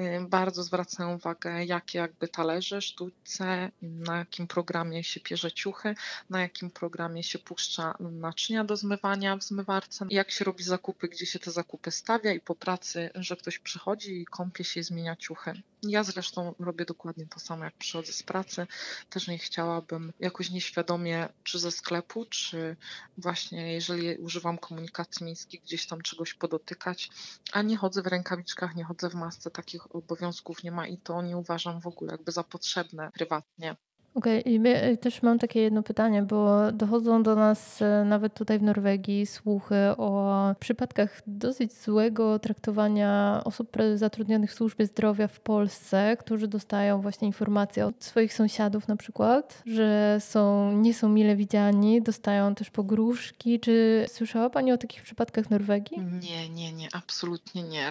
Y, 0.00 0.26
bardzo 0.28 0.62
zwracają 0.62 1.14
uwagę, 1.14 1.64
jakie 1.64 1.98
jakby 1.98 2.28
talerze, 2.28 2.82
sztuce, 2.82 3.70
na 3.82 4.18
jakim 4.18 4.46
programie 4.46 5.04
się 5.04 5.20
pierze 5.20 5.52
ciuchy, 5.52 5.94
na 6.30 6.40
jakim 6.40 6.70
programie 6.70 7.22
się 7.22 7.38
puszcza 7.38 7.94
naczynia 8.00 8.64
do 8.64 8.76
zmywania 8.76 9.36
w 9.36 9.42
zmywarce, 9.42 10.06
jak 10.10 10.30
się 10.30 10.44
robi 10.44 10.64
zakupy, 10.64 11.08
gdzie 11.08 11.26
się 11.26 11.38
te 11.38 11.50
zakupy 11.50 11.90
stawia 11.90 12.32
i 12.32 12.40
po 12.40 12.54
pracy, 12.54 13.10
że 13.14 13.36
ktoś 13.36 13.58
przychodzi 13.58 14.20
i 14.20 14.26
kąpie 14.26 14.64
się 14.64 14.80
i 14.80 14.82
zmienia 14.82 15.16
ciuchy. 15.16 15.62
Ja 15.82 16.04
zresztą 16.04 16.54
robię 16.58 16.84
dokładnie 16.84 17.26
to 17.26 17.40
samo, 17.40 17.64
jak 17.64 17.74
przychodzę 17.74 18.12
z 18.12 18.22
pracy. 18.22 18.66
Też 19.10 19.28
nie 19.28 19.38
chciałabym 19.38 20.12
jakoś 20.20 20.50
nieświadomie, 20.50 21.28
czy 21.44 21.58
ze 21.58 21.70
sklepu, 21.80 22.24
czy 22.24 22.76
właśnie 23.18 23.72
jeżeli 23.72 24.16
używam 24.16 24.58
komunikacji 24.58 25.24
miejskiej, 25.26 25.60
gdzieś 25.60 25.86
tam 25.86 26.00
czegoś 26.02 26.34
podotykać, 26.34 27.10
a 27.52 27.62
nie 27.62 27.76
chodzę 27.76 28.02
w 28.02 28.06
rękawiczkach, 28.06 28.76
nie 28.76 28.84
chodzę 28.84 29.10
w 29.10 29.14
masce, 29.14 29.50
takich 29.50 29.96
obowiązków 29.96 30.62
nie 30.64 30.72
ma 30.72 30.86
i 30.86 30.98
to 30.98 31.22
nie 31.22 31.36
uważam 31.36 31.80
w 31.80 31.86
ogóle 31.86 32.12
jakby 32.12 32.32
za 32.32 32.44
potrzebne 32.44 33.10
prywatnie. 33.14 33.76
Okej, 34.14 34.40
okay. 34.40 34.74
E, 34.74 34.96
też 34.96 35.22
mam 35.22 35.38
takie 35.38 35.60
jedno 35.60 35.82
pytanie, 35.82 36.22
bo 36.22 36.72
dochodzą 36.72 37.22
do 37.22 37.34
nas 37.34 37.82
e, 37.82 38.04
nawet 38.04 38.34
tutaj 38.34 38.58
w 38.58 38.62
Norwegii 38.62 39.26
słuchy 39.26 39.76
o 39.96 40.54
przypadkach 40.60 41.22
dosyć 41.26 41.72
złego 41.72 42.38
traktowania 42.38 43.40
osób 43.44 43.76
zatrudnionych 43.94 44.50
w 44.50 44.54
służbie 44.54 44.86
zdrowia 44.86 45.28
w 45.28 45.40
Polsce, 45.40 46.16
którzy 46.16 46.48
dostają 46.48 47.00
właśnie 47.00 47.26
informacje 47.26 47.86
od 47.86 48.04
swoich 48.04 48.34
sąsiadów 48.34 48.88
na 48.88 48.96
przykład, 48.96 49.62
że 49.66 50.16
są, 50.20 50.72
nie 50.72 50.94
są 50.94 51.08
mile 51.08 51.36
widziani, 51.36 52.02
dostają 52.02 52.54
też 52.54 52.70
pogróżki. 52.70 53.60
Czy 53.60 54.06
słyszała 54.08 54.50
Pani 54.50 54.72
o 54.72 54.78
takich 54.78 55.02
przypadkach 55.02 55.44
w 55.44 55.50
Norwegii? 55.50 55.98
Nie, 56.22 56.48
nie, 56.48 56.72
nie, 56.72 56.88
absolutnie 56.92 57.62
nie. 57.62 57.90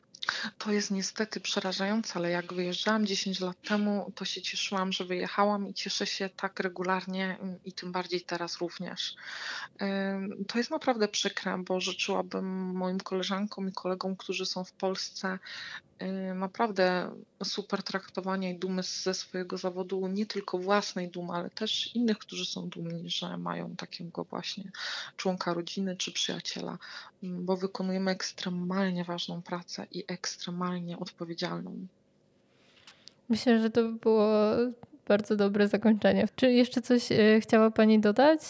To 0.57 0.71
jest 0.71 0.91
niestety 0.91 1.39
przerażające, 1.39 2.13
ale 2.15 2.29
jak 2.29 2.53
wyjeżdżałam 2.53 3.05
10 3.05 3.39
lat 3.39 3.61
temu, 3.61 4.11
to 4.15 4.25
się 4.25 4.41
cieszyłam, 4.41 4.91
że 4.91 5.05
wyjechałam 5.05 5.67
i 5.67 5.73
cieszę 5.73 6.07
się 6.07 6.29
tak 6.29 6.59
regularnie 6.59 7.37
mm, 7.39 7.59
i 7.65 7.73
tym 7.73 7.91
bardziej 7.91 8.21
teraz 8.21 8.57
również. 8.57 9.15
To 10.47 10.57
jest 10.57 10.71
naprawdę 10.71 11.07
przykre, 11.07 11.57
bo 11.57 11.81
życzyłabym 11.81 12.75
moim 12.75 12.99
koleżankom 12.99 13.69
i 13.69 13.71
kolegom, 13.71 14.15
którzy 14.15 14.45
są 14.45 14.63
w 14.63 14.71
Polsce, 14.71 15.39
naprawdę 16.35 17.11
super 17.43 17.83
traktowania 17.83 18.49
i 18.49 18.59
dumy 18.59 18.83
ze 18.83 19.13
swojego 19.13 19.57
zawodu, 19.57 20.07
nie 20.07 20.25
tylko 20.25 20.57
własnej 20.57 21.09
dumy, 21.09 21.33
ale 21.33 21.49
też 21.49 21.95
innych, 21.95 22.17
którzy 22.17 22.45
są 22.45 22.69
dumni, 22.69 23.09
że 23.09 23.37
mają 23.37 23.75
takiego 23.75 24.23
właśnie 24.23 24.71
członka 25.17 25.53
rodziny 25.53 25.97
czy 25.97 26.11
przyjaciela, 26.11 26.77
bo 27.23 27.57
wykonujemy 27.57 28.11
ekstremalnie 28.11 29.03
ważną 29.03 29.41
pracę 29.41 29.87
i 29.91 30.03
ekstremalnie 30.11 30.99
odpowiedzialną. 30.99 31.87
Myślę, 33.29 33.61
że 33.61 33.69
to 33.69 33.83
by 33.83 33.93
było 33.93 34.27
bardzo 35.09 35.35
dobre 35.35 35.67
zakończenie. 35.67 36.27
Czy 36.35 36.51
jeszcze 36.51 36.81
coś 36.81 37.11
e, 37.11 37.41
chciała 37.41 37.71
Pani 37.71 37.99
dodać? 37.99 38.41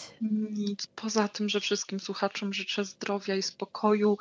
Nic. 0.50 0.86
Poza 0.86 1.28
tym, 1.28 1.48
że 1.48 1.60
wszystkim 1.60 2.00
słuchaczom 2.00 2.52
życzę 2.52 2.84
zdrowia 2.84 3.36
i 3.36 3.42
spokoju 3.42 4.18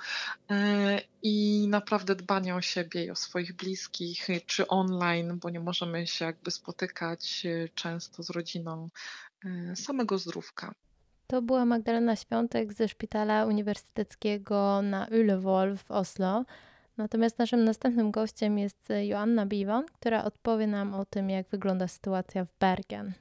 e, 0.49 1.01
i 1.23 1.67
naprawdę 1.69 2.15
dbania 2.15 2.55
o 2.55 2.61
siebie 2.61 3.05
i 3.05 3.11
o 3.11 3.15
swoich 3.15 3.55
bliskich, 3.55 4.27
czy 4.45 4.67
online, 4.67 5.39
bo 5.39 5.49
nie 5.49 5.59
możemy 5.59 6.07
się 6.07 6.25
jakby 6.25 6.51
spotykać 6.51 7.45
e, 7.45 7.69
często 7.75 8.23
z 8.23 8.29
rodziną. 8.29 8.89
Samego 9.75 10.17
zdrówka. 10.17 10.73
To 11.27 11.41
była 11.41 11.65
Magdalena 11.65 12.15
Świątek 12.15 12.73
ze 12.73 12.87
Szpitala 12.87 13.45
Uniwersyteckiego 13.45 14.81
na 14.81 15.07
Ullevål 15.11 15.77
w 15.77 15.91
Oslo. 15.91 16.45
Natomiast 16.99 17.39
naszym 17.39 17.63
następnym 17.63 18.11
gościem 18.11 18.57
jest 18.57 18.89
Joanna 19.01 19.45
Biwan, 19.45 19.85
która 19.85 20.23
odpowie 20.23 20.67
nam 20.67 20.93
o 20.93 21.05
tym, 21.05 21.29
jak 21.29 21.49
wygląda 21.49 21.87
sytuacja 21.87 22.45
w 22.45 22.57
Bergen. 22.59 23.13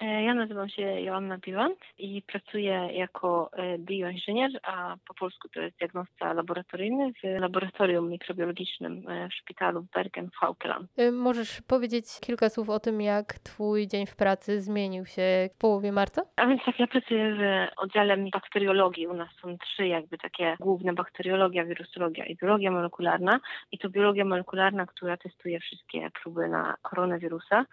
E, 0.00 0.22
ja 0.22 0.34
nazywam 0.34 0.68
się 0.68 0.82
Joanna 0.82 1.38
Biwant 1.38 1.78
i 1.98 2.22
pracuję 2.22 2.88
jako 2.92 3.50
e, 3.52 3.78
bioinżynier, 3.78 4.50
a 4.62 4.96
po 5.08 5.14
polsku 5.14 5.48
to 5.48 5.60
jest 5.60 5.78
diagnostca 5.78 6.32
laboratoryjny 6.32 7.12
w 7.12 7.40
laboratorium 7.40 8.10
mikrobiologicznym 8.10 9.08
e, 9.08 9.28
w 9.28 9.34
szpitalu 9.34 9.82
w 9.82 9.90
Bergen 9.90 10.30
w 10.30 10.36
Haukeland. 10.36 10.90
Możesz 11.12 11.62
powiedzieć 11.62 12.06
kilka 12.20 12.48
słów 12.48 12.70
o 12.70 12.80
tym, 12.80 13.00
jak 13.00 13.32
Twój 13.32 13.86
dzień 13.86 14.06
w 14.06 14.16
pracy 14.16 14.60
zmienił 14.60 15.06
się 15.06 15.48
w 15.54 15.58
połowie 15.58 15.92
marca? 15.92 16.22
A 16.36 16.46
więc 16.46 16.64
tak, 16.64 16.78
ja 16.78 16.86
pracuję 16.86 17.34
w 17.34 17.68
oddziale 17.82 18.16
bakteriologii. 18.32 19.06
U 19.06 19.14
nas 19.14 19.28
są 19.42 19.58
trzy 19.58 19.86
jakby 19.86 20.18
takie 20.18 20.56
główne, 20.60 20.92
bakteriologia, 20.92 21.64
wirusologia 21.64 22.24
i 22.24 22.36
biologia 22.36 22.70
molekularna. 22.70 23.40
I 23.72 23.78
to 23.78 23.88
biologia 23.88 24.24
molekularna, 24.24 24.86
która 24.86 25.16
testuje 25.16 25.60
wszystkie 25.60 26.10
próby 26.22 26.48
na 26.48 26.76
koronawirusa. 26.82 27.64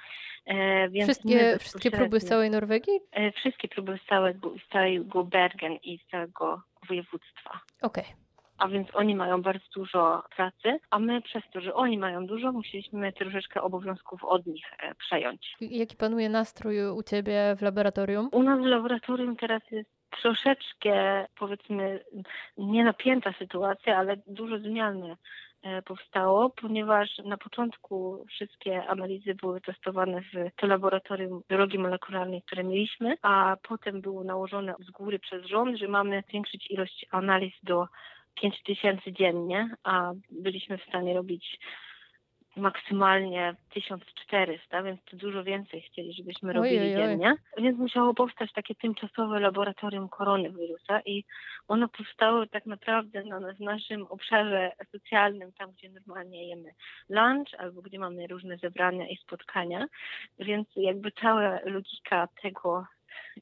Więc 0.89 1.09
wszystkie, 1.09 1.57
wszystkie 1.59 1.91
próby 1.91 2.14
próby 2.15 2.27
z 2.27 2.29
całej 2.29 2.49
Norwegii? 2.49 2.99
E, 3.11 3.31
wszystkie 3.31 3.67
próby 3.67 3.99
z 4.05 4.09
całego, 4.09 4.53
z 4.65 4.71
całego 4.71 5.23
Bergen 5.23 5.73
i 5.83 5.97
z 5.97 6.11
całego 6.11 6.61
województwa. 6.89 7.59
Okej. 7.81 8.03
Okay. 8.03 8.25
A 8.57 8.67
więc 8.67 8.87
oni 8.93 9.15
mają 9.15 9.41
bardzo 9.41 9.65
dużo 9.75 10.23
pracy, 10.35 10.79
a 10.89 10.99
my 10.99 11.21
przez 11.21 11.43
to, 11.53 11.61
że 11.61 11.73
oni 11.73 11.97
mają 11.97 12.25
dużo, 12.25 12.51
musieliśmy 12.51 13.13
troszeczkę 13.13 13.61
obowiązków 13.61 14.23
od 14.23 14.45
nich 14.45 14.65
e, 14.79 14.95
przejąć. 14.95 15.55
Jaki 15.61 15.97
panuje 15.97 16.29
nastrój 16.29 16.89
u 16.89 17.03
Ciebie 17.03 17.55
w 17.57 17.61
laboratorium? 17.61 18.29
U 18.31 18.43
nas 18.43 18.59
w 18.59 18.65
laboratorium 18.65 19.35
teraz 19.35 19.61
jest 19.71 19.89
troszeczkę, 20.21 21.25
powiedzmy, 21.39 22.03
nie 22.57 22.83
napięta 22.83 23.33
sytuacja, 23.39 23.97
ale 23.97 24.17
dużo 24.27 24.59
zmiany 24.59 25.15
powstało, 25.85 26.49
ponieważ 26.49 27.17
na 27.25 27.37
początku 27.37 28.25
wszystkie 28.29 28.87
analizy 28.87 29.35
były 29.35 29.61
testowane 29.61 30.21
w 30.21 30.55
to 30.55 30.67
laboratorium 30.67 31.41
biologii 31.49 31.79
molekularnej, 31.79 32.41
które 32.41 32.63
mieliśmy, 32.63 33.17
a 33.21 33.57
potem 33.67 34.01
było 34.01 34.23
nałożone 34.23 34.75
z 34.79 34.91
góry 34.91 35.19
przez 35.19 35.45
rząd, 35.45 35.77
że 35.77 35.87
mamy 35.87 36.23
zwiększyć 36.29 36.71
ilość 36.71 37.05
analiz 37.11 37.53
do 37.63 37.87
5000 38.35 39.11
dziennie, 39.11 39.69
a 39.83 40.11
byliśmy 40.31 40.77
w 40.77 40.83
stanie 40.83 41.13
robić 41.13 41.59
maksymalnie 42.57 43.55
1400, 43.69 44.83
więc 44.83 45.03
to 45.03 45.17
dużo 45.17 45.43
więcej 45.43 45.81
chcieli, 45.81 46.13
żebyśmy 46.13 46.53
robili 46.53 46.79
ojej, 46.79 46.95
dziennie. 46.95 47.35
Więc 47.57 47.77
musiało 47.77 48.13
powstać 48.13 48.51
takie 48.53 48.75
tymczasowe 48.75 49.39
laboratorium 49.39 50.09
koronawirusa 50.09 51.01
i 51.05 51.23
ono 51.67 51.87
powstało 51.87 52.45
tak 52.45 52.65
naprawdę 52.65 53.23
na, 53.23 53.53
w 53.53 53.59
naszym 53.59 54.07
obszarze 54.09 54.71
socjalnym, 54.91 55.51
tam 55.51 55.71
gdzie 55.71 55.89
normalnie 55.89 56.47
jemy 56.47 56.69
lunch 57.09 57.53
albo 57.57 57.81
gdzie 57.81 57.99
mamy 57.99 58.27
różne 58.27 58.57
zebrania 58.57 59.07
i 59.07 59.17
spotkania, 59.17 59.87
więc 60.39 60.67
jakby 60.75 61.11
cała 61.11 61.59
logika 61.65 62.27
tego 62.41 62.85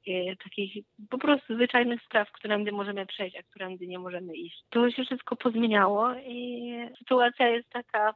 e, 0.07 0.35
takich 0.35 0.85
po 1.09 1.17
prostu 1.17 1.55
zwyczajnych 1.55 2.01
spraw, 2.01 2.31
którędy 2.31 2.71
możemy 2.71 3.05
przejść, 3.05 3.35
a 3.35 3.43
którędy 3.43 3.87
nie 3.87 3.99
możemy 3.99 4.35
iść. 4.35 4.63
To 4.69 4.91
się 4.91 5.03
wszystko 5.03 5.35
pozmieniało 5.35 6.13
i 6.13 6.73
sytuacja 6.97 7.47
jest 7.47 7.69
taka 7.69 8.13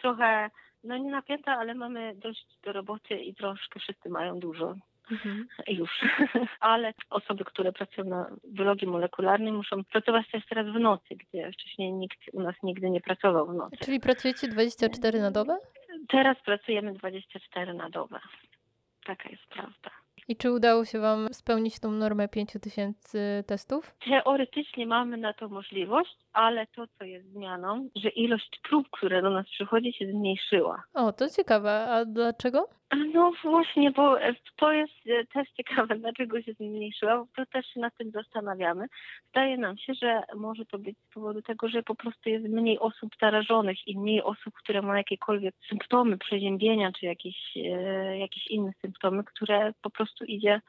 trochę, 0.00 0.50
no 0.84 0.96
nie 0.96 1.10
napięta, 1.10 1.52
ale 1.52 1.74
mamy 1.74 2.14
dość 2.14 2.46
do 2.62 2.72
roboty 2.72 3.14
i 3.14 3.34
troszkę 3.34 3.80
wszyscy 3.80 4.08
mają 4.08 4.38
dużo. 4.38 4.74
Mhm. 5.10 5.48
Już. 5.78 5.90
Ale 6.60 6.94
osoby, 7.10 7.44
które 7.44 7.72
pracują 7.72 8.08
na 8.08 8.30
biologii 8.48 8.88
molekularnej 8.88 9.52
muszą 9.52 9.84
pracować 9.84 10.30
też 10.30 10.46
teraz 10.48 10.66
w 10.66 10.80
nocy, 10.80 11.16
gdzie 11.16 11.52
wcześniej 11.52 11.92
nikt 11.92 12.18
u 12.32 12.40
nas 12.40 12.54
nigdy 12.62 12.90
nie 12.90 13.00
pracował 13.00 13.46
w 13.46 13.54
nocy. 13.54 13.76
Czyli 13.84 14.00
pracujecie 14.00 14.48
24 14.48 15.20
na 15.20 15.30
dobę? 15.30 15.58
Teraz 16.08 16.36
pracujemy 16.44 16.92
24 16.92 17.74
na 17.74 17.90
dobę. 17.90 18.20
Taka 19.04 19.28
jest 19.28 19.46
prawda. 19.46 19.90
I 20.28 20.36
czy 20.36 20.52
udało 20.52 20.84
się 20.84 20.98
Wam 20.98 21.28
spełnić 21.32 21.80
tą 21.80 21.90
normę 21.90 22.28
5000 22.28 23.44
testów? 23.46 23.94
Teoretycznie 24.04 24.86
mamy 24.86 25.16
na 25.16 25.32
to 25.32 25.48
możliwość, 25.48 26.16
ale 26.32 26.66
to, 26.66 26.86
co 26.98 27.04
jest 27.04 27.32
zmianą, 27.32 27.88
że 27.96 28.08
ilość 28.08 28.60
prób, 28.62 28.88
które 28.90 29.22
do 29.22 29.30
nas 29.30 29.46
przychodzi, 29.46 29.92
się 29.92 30.10
zmniejszyła. 30.10 30.82
O, 30.94 31.12
to 31.12 31.28
ciekawe. 31.28 31.70
A 31.70 32.04
dlaczego? 32.04 32.68
No 33.14 33.32
właśnie, 33.42 33.90
bo 33.90 34.16
to 34.56 34.72
jest 34.72 34.92
też 35.32 35.48
ciekawe, 35.56 35.96
dlaczego 35.98 36.42
się 36.42 36.52
zmniejszyła, 36.52 37.24
to 37.36 37.46
też 37.46 37.66
się 37.66 37.80
nad 37.80 37.96
tym 37.96 38.10
zastanawiamy. 38.10 38.86
Zdaje 39.28 39.56
nam 39.56 39.78
się, 39.78 39.94
że 39.94 40.22
może 40.36 40.66
to 40.66 40.78
być 40.78 40.96
z 40.98 41.14
powodu 41.14 41.42
tego, 41.42 41.68
że 41.68 41.82
po 41.82 41.94
prostu 41.94 42.28
jest 42.28 42.48
mniej 42.48 42.78
osób 42.78 43.10
zarażonych 43.20 43.88
i 43.88 43.98
mniej 43.98 44.22
osób, 44.22 44.54
które 44.54 44.82
mają 44.82 44.94
jakiekolwiek 44.94 45.54
symptomy 45.68 46.18
przeziębienia 46.18 46.92
czy 46.92 47.06
jakieś, 47.06 47.56
e, 47.56 48.18
jakieś 48.18 48.46
inne 48.46 48.72
symptomy, 48.80 49.24
które 49.24 49.72
po 49.82 49.90
prostu 49.90 50.24
idzie 50.24 50.60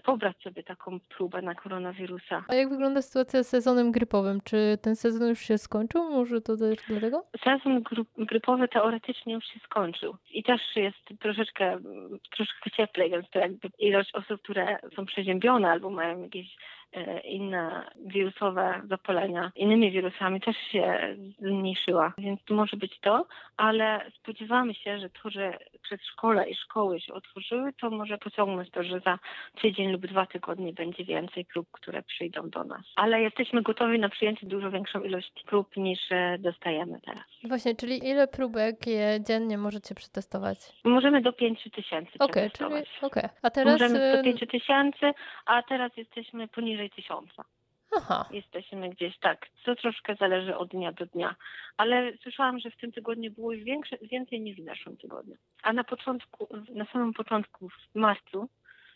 pobrać 0.00 0.36
sobie 0.42 0.62
taką 0.62 1.00
próbę 1.00 1.42
na 1.42 1.54
koronawirusa. 1.54 2.44
A 2.48 2.54
jak 2.54 2.68
wygląda 2.68 3.02
sytuacja 3.02 3.42
z 3.42 3.48
sezonem 3.48 3.92
grypowym? 3.92 4.40
Czy 4.44 4.78
ten 4.82 4.96
sezon 4.96 5.28
już 5.28 5.38
się 5.38 5.58
skończył? 5.58 6.10
Może 6.10 6.40
to 6.40 6.56
też 6.56 6.78
dlatego? 6.88 7.26
Sezon 7.44 7.82
grypowy 8.18 8.68
teoretycznie 8.68 9.34
już 9.34 9.44
się 9.44 9.60
skończył 9.64 10.16
i 10.30 10.42
też 10.42 10.60
jest 10.76 11.20
troszeczkę, 11.20 11.78
troszeczkę 12.36 12.70
cieplej, 12.70 13.10
więc 13.10 13.30
to 13.30 13.38
jakby 13.38 13.68
ilość 13.78 14.14
osób, 14.14 14.42
które 14.42 14.78
są 14.96 15.06
przeziębione 15.06 15.70
albo 15.70 15.90
mają 15.90 16.22
jakieś 16.22 16.56
inne 17.24 17.90
wirusowe 18.06 18.82
zapalenia 18.88 19.52
innymi 19.56 19.90
wirusami 19.90 20.40
też 20.40 20.56
się 20.72 21.16
zmniejszyła, 21.38 22.12
więc 22.18 22.44
to 22.44 22.54
może 22.54 22.76
być 22.76 23.00
to, 23.00 23.26
ale 23.56 24.10
spodziewamy 24.18 24.74
się, 24.74 24.98
że 24.98 25.10
to, 25.10 25.30
że 25.30 25.58
przedszkola 25.82 26.46
i 26.46 26.54
szkoły 26.54 27.00
się 27.00 27.12
otworzyły, 27.12 27.72
to 27.80 27.90
może 27.90 28.18
pociągnąć 28.18 28.70
to, 28.70 28.82
że 28.82 29.00
za 29.00 29.18
tydzień 29.60 29.92
lub 29.92 30.06
dwa 30.06 30.26
tygodnie 30.26 30.72
będzie 30.72 31.04
więcej 31.04 31.44
prób, 31.44 31.68
które 31.72 32.02
przyjdą 32.02 32.50
do 32.50 32.64
nas. 32.64 32.82
Ale 32.96 33.22
jesteśmy 33.22 33.62
gotowi 33.62 33.98
na 33.98 34.08
przyjęcie 34.08 34.46
dużo 34.46 34.70
większą 34.70 35.00
ilość 35.00 35.32
prób 35.46 35.76
niż 35.76 36.00
e, 36.10 36.38
dostajemy 36.38 37.00
teraz. 37.04 37.24
Właśnie, 37.44 37.74
czyli 37.74 38.08
ile 38.08 38.28
próbek 38.28 38.86
je 38.86 39.18
dziennie 39.28 39.58
możecie 39.58 39.94
przetestować? 39.94 40.58
Możemy 40.84 41.20
do 41.20 41.32
5 41.32 41.68
tysięcy 41.72 42.12
okay, 42.18 42.50
czyli 42.50 42.70
okay. 43.02 43.28
A 43.42 43.50
teraz... 43.50 43.72
Możemy 43.72 44.16
do 44.16 44.22
5 44.22 44.40
tysięcy, 44.50 45.12
a 45.46 45.62
teraz 45.62 45.96
jesteśmy 45.96 46.48
poniżej 46.48 46.81
powyżej 46.82 46.90
tysiąca. 46.90 47.44
Aha. 47.96 48.28
Jesteśmy 48.30 48.90
gdzieś 48.90 49.18
tak. 49.18 49.46
To 49.64 49.74
troszkę 49.76 50.14
zależy 50.14 50.56
od 50.56 50.68
dnia 50.68 50.92
do 50.92 51.06
dnia. 51.06 51.34
Ale 51.76 52.12
słyszałam, 52.22 52.58
że 52.58 52.70
w 52.70 52.76
tym 52.76 52.92
tygodniu 52.92 53.30
było 53.30 53.52
już 53.52 53.64
większe, 53.64 53.96
więcej 54.02 54.40
niż 54.40 54.56
w 54.56 54.64
zeszłym 54.64 54.96
tygodniu. 54.96 55.36
A 55.62 55.72
na 55.72 55.84
początku, 55.84 56.48
na 56.74 56.84
samym 56.84 57.12
początku 57.12 57.68
w 57.68 57.94
marcu, 57.94 58.48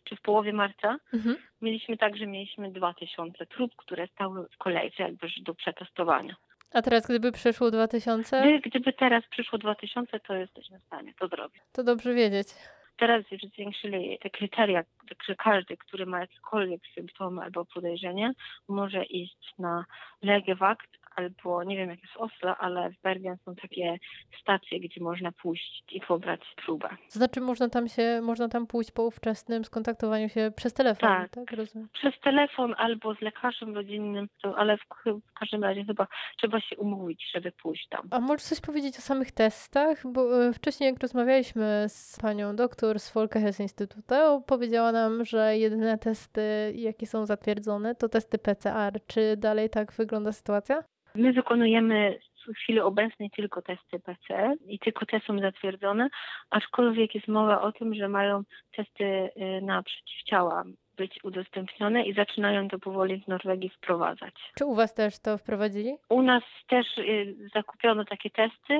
czy 0.04 0.16
w 0.16 0.20
połowie 0.20 0.52
marca, 0.52 0.98
mhm. 1.12 1.36
mieliśmy 1.60 1.96
tak, 1.96 2.16
że 2.16 2.26
mieliśmy 2.26 2.72
2000 2.72 3.46
trup, 3.46 3.76
które 3.76 4.06
stały 4.06 4.48
w 4.48 4.56
kolejce 4.58 5.02
jakby 5.02 5.28
do 5.42 5.54
przetestowania. 5.54 6.36
A 6.72 6.82
teraz 6.82 7.06
gdyby 7.06 7.32
przyszło 7.32 7.70
2000? 7.70 8.40
Gdy, 8.40 8.70
gdyby 8.70 8.92
teraz 8.92 9.24
przyszło 9.30 9.58
2000, 9.58 10.20
to 10.20 10.34
jesteśmy 10.34 10.78
w 10.78 10.82
stanie 10.82 11.14
to 11.18 11.28
zrobić. 11.28 11.62
To 11.72 11.84
dobrze 11.84 12.14
wiedzieć. 12.14 12.48
Teraz 12.96 13.30
już 13.30 13.42
zwiększyli 13.42 14.18
te 14.18 14.30
kryteria, 14.30 14.84
że 15.26 15.34
każdy, 15.36 15.76
który 15.76 16.06
ma 16.06 16.20
jakiekolwiek 16.20 16.80
symptomy 16.94 17.42
albo 17.42 17.64
podejrzenie, 17.64 18.32
może 18.68 19.04
iść 19.04 19.54
na 19.58 19.84
Legewakt 20.22 20.90
albo 21.16 21.64
nie 21.64 21.76
wiem 21.76 21.90
jak 21.90 22.02
jest 22.02 22.16
Oslo, 22.16 22.56
ale 22.56 22.90
w 22.90 23.02
Bergen 23.02 23.36
są 23.44 23.54
takie 23.54 23.98
stacje, 24.40 24.80
gdzie 24.80 25.00
można 25.00 25.32
pójść 25.32 25.84
i 25.92 26.00
pobrać 26.00 26.40
próbę. 26.64 26.88
To 26.88 27.18
znaczy 27.18 27.40
można 27.40 27.68
tam 27.68 27.88
się, 27.88 28.20
można 28.22 28.48
tam 28.48 28.66
pójść 28.66 28.90
po 28.90 29.02
ówczesnym 29.02 29.64
skontaktowaniu 29.64 30.28
się 30.28 30.52
przez 30.56 30.74
telefon, 30.74 31.08
tak? 31.08 31.30
tak? 31.30 31.52
Rozumiem. 31.52 31.88
Przez 31.92 32.20
telefon 32.20 32.74
albo 32.78 33.14
z 33.14 33.20
lekarzem 33.20 33.74
rodzinnym, 33.74 34.28
ale 34.56 34.76
w, 34.76 34.80
w, 35.06 35.32
każdym 35.40 35.64
razie 35.64 35.84
chyba 35.84 36.06
trzeba 36.38 36.60
się 36.60 36.76
umówić, 36.76 37.30
żeby 37.34 37.52
pójść 37.52 37.88
tam. 37.88 38.08
A 38.10 38.20
możesz 38.20 38.42
coś 38.42 38.60
powiedzieć 38.60 38.98
o 38.98 39.00
samych 39.00 39.32
testach? 39.32 40.12
Bo 40.12 40.46
e, 40.46 40.52
wcześniej 40.52 40.90
jak 40.90 41.02
rozmawialiśmy 41.02 41.84
z 41.88 42.18
panią 42.20 42.56
doktor 42.56 43.00
z 43.00 43.10
Folkehes 43.10 43.60
Instytutu, 43.60 44.42
powiedziała 44.46 44.92
nam, 44.92 45.24
że 45.24 45.58
jedyne 45.58 45.98
testy, 45.98 46.72
jakie 46.74 47.06
są 47.06 47.26
zatwierdzone, 47.26 47.94
to 47.94 48.08
testy 48.08 48.38
PCR. 48.38 49.00
Czy 49.06 49.36
dalej 49.36 49.70
tak 49.70 49.92
wygląda 49.92 50.32
sytuacja? 50.32 50.82
My 51.16 51.32
wykonujemy 51.32 52.18
w 52.46 52.56
chwili 52.56 52.80
obecnej 52.80 53.30
tylko 53.30 53.62
testy 53.62 54.00
PCR 54.00 54.56
i 54.66 54.78
tylko 54.78 55.06
te 55.06 55.20
są 55.20 55.40
zatwierdzone, 55.40 56.08
aczkolwiek 56.50 57.14
jest 57.14 57.28
mowa 57.28 57.60
o 57.60 57.72
tym, 57.72 57.94
że 57.94 58.08
mają 58.08 58.42
testy 58.76 59.04
y, 59.04 59.30
na 59.62 59.82
przeciwciała 59.82 60.64
być 60.96 61.24
udostępnione 61.24 62.02
i 62.02 62.14
zaczynają 62.14 62.68
to 62.68 62.78
powoli 62.78 63.22
w 63.22 63.28
Norwegii 63.28 63.70
wprowadzać. 63.70 64.34
Czy 64.58 64.66
u 64.66 64.74
Was 64.74 64.94
też 64.94 65.18
to 65.18 65.38
wprowadzili? 65.38 65.96
U 66.08 66.22
nas 66.22 66.42
też 66.68 66.98
y, 66.98 67.36
zakupiono 67.54 68.04
takie 68.04 68.30
testy 68.30 68.74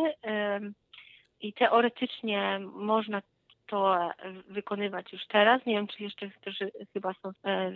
i 1.41 1.53
teoretycznie 1.53 2.61
można 2.73 3.23
to 3.67 4.11
wykonywać 4.49 5.13
już 5.13 5.27
teraz. 5.27 5.67
Nie 5.67 5.75
wiem, 5.75 5.87
czy 5.87 6.03
jeszcze 6.03 6.31
też 6.45 6.59
chyba 6.93 7.15
są 7.23 7.29
e, 7.45 7.73